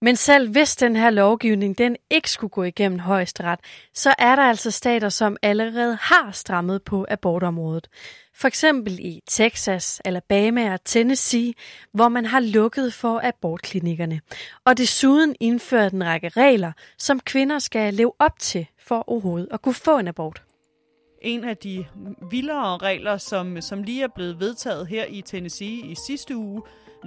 Men 0.01 0.17
selv 0.17 0.51
hvis 0.51 0.77
den 0.77 0.97
her 0.97 1.11
lovgivning 1.11 1.79
den 1.79 1.97
ikke 2.11 2.31
skulle 2.31 2.51
gå 2.51 2.63
igennem 2.63 2.99
højesteret, 2.99 3.61
så 3.95 4.15
er 4.19 4.37
der 4.37 4.43
altså 4.43 4.71
stater, 4.71 5.09
som 5.09 5.37
allerede 5.43 5.99
har 6.01 6.31
strammet 6.31 6.83
på 6.83 7.07
abortområdet. 7.09 7.89
For 8.39 8.49
eksempel 8.49 8.99
i 8.99 9.23
Texas, 9.27 10.01
Alabama 10.05 10.73
og 10.73 10.85
Tennessee, 10.85 11.55
hvor 11.93 12.09
man 12.09 12.27
har 12.27 12.41
lukket 12.41 12.95
for 12.95 13.21
abortklinikkerne. 13.25 14.21
Og 14.65 14.79
desuden 14.79 15.37
indført 15.41 15.93
en 15.93 16.05
række 16.05 16.29
regler, 16.29 16.73
som 16.99 17.21
kvinder 17.21 17.59
skal 17.59 17.95
leve 17.95 18.13
op 18.19 18.39
til 18.39 18.67
for 18.79 19.05
overhovedet 19.07 19.49
at 19.51 19.63
kunne 19.63 19.75
få 19.75 19.99
en 19.99 20.09
abort. 20.09 20.43
En 21.23 21.45
af 21.45 21.57
de 21.57 21.87
vildere 22.31 22.77
regler, 22.77 23.17
som, 23.17 23.61
som 23.61 23.83
lige 23.83 24.03
er 24.03 24.09
blevet 24.15 24.41
vedtaget 24.41 24.87
her 24.87 25.05
i 25.09 25.21
Tennessee 25.21 25.91
i 25.91 25.95
sidste 26.07 26.37
uge, 26.37 26.63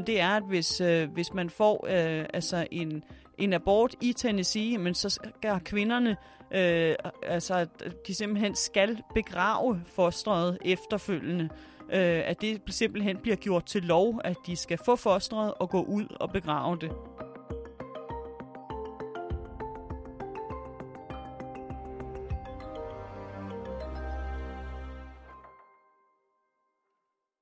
det 0.07 0.21
er, 0.21 0.29
at 0.29 0.43
hvis, 0.47 0.81
øh, 0.81 1.09
hvis 1.11 1.33
man 1.33 1.49
får 1.49 1.87
øh, 1.89 2.25
altså 2.33 2.67
en, 2.71 3.03
en 3.37 3.53
abort 3.53 3.95
i 4.01 4.13
Tennessee, 4.13 4.77
men 4.77 4.95
så 4.95 5.09
skal 5.09 5.59
kvinderne, 5.63 6.17
øh, 6.51 6.95
altså 7.23 7.67
de 8.07 8.15
simpelthen 8.15 8.55
skal 8.55 8.97
begrave 9.13 9.81
fosteret 9.85 10.57
efterfølgende. 10.65 11.49
øh, 11.91 12.21
at 12.25 12.41
det 12.41 12.61
simpelthen 12.69 13.17
bliver 13.17 13.35
gjort 13.35 13.65
til 13.65 13.83
lov, 13.83 14.21
at 14.23 14.37
de 14.45 14.55
skal 14.55 14.77
få 14.85 14.95
fostret 14.95 15.53
og 15.53 15.69
gå 15.69 15.83
ud 15.83 16.05
og 16.19 16.31
begrave 16.31 16.77
det. 16.81 16.91